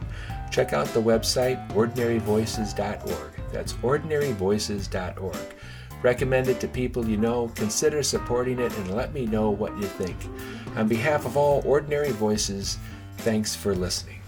Check 0.50 0.72
out 0.72 0.86
the 0.88 1.02
website 1.02 1.66
ordinaryvoices.org. 1.72 3.52
That's 3.52 3.74
ordinaryvoices.org. 3.74 5.54
Recommend 6.02 6.48
it 6.48 6.58
to 6.60 6.68
people 6.68 7.06
you 7.08 7.16
know, 7.16 7.48
consider 7.54 8.02
supporting 8.02 8.58
it, 8.58 8.76
and 8.76 8.96
let 8.96 9.14
me 9.14 9.24
know 9.26 9.50
what 9.50 9.76
you 9.76 9.84
think. 9.84 10.16
On 10.74 10.88
behalf 10.88 11.26
of 11.26 11.36
all 11.36 11.62
Ordinary 11.64 12.10
Voices, 12.10 12.78
Thanks 13.18 13.54
for 13.54 13.72
listening. 13.72 14.18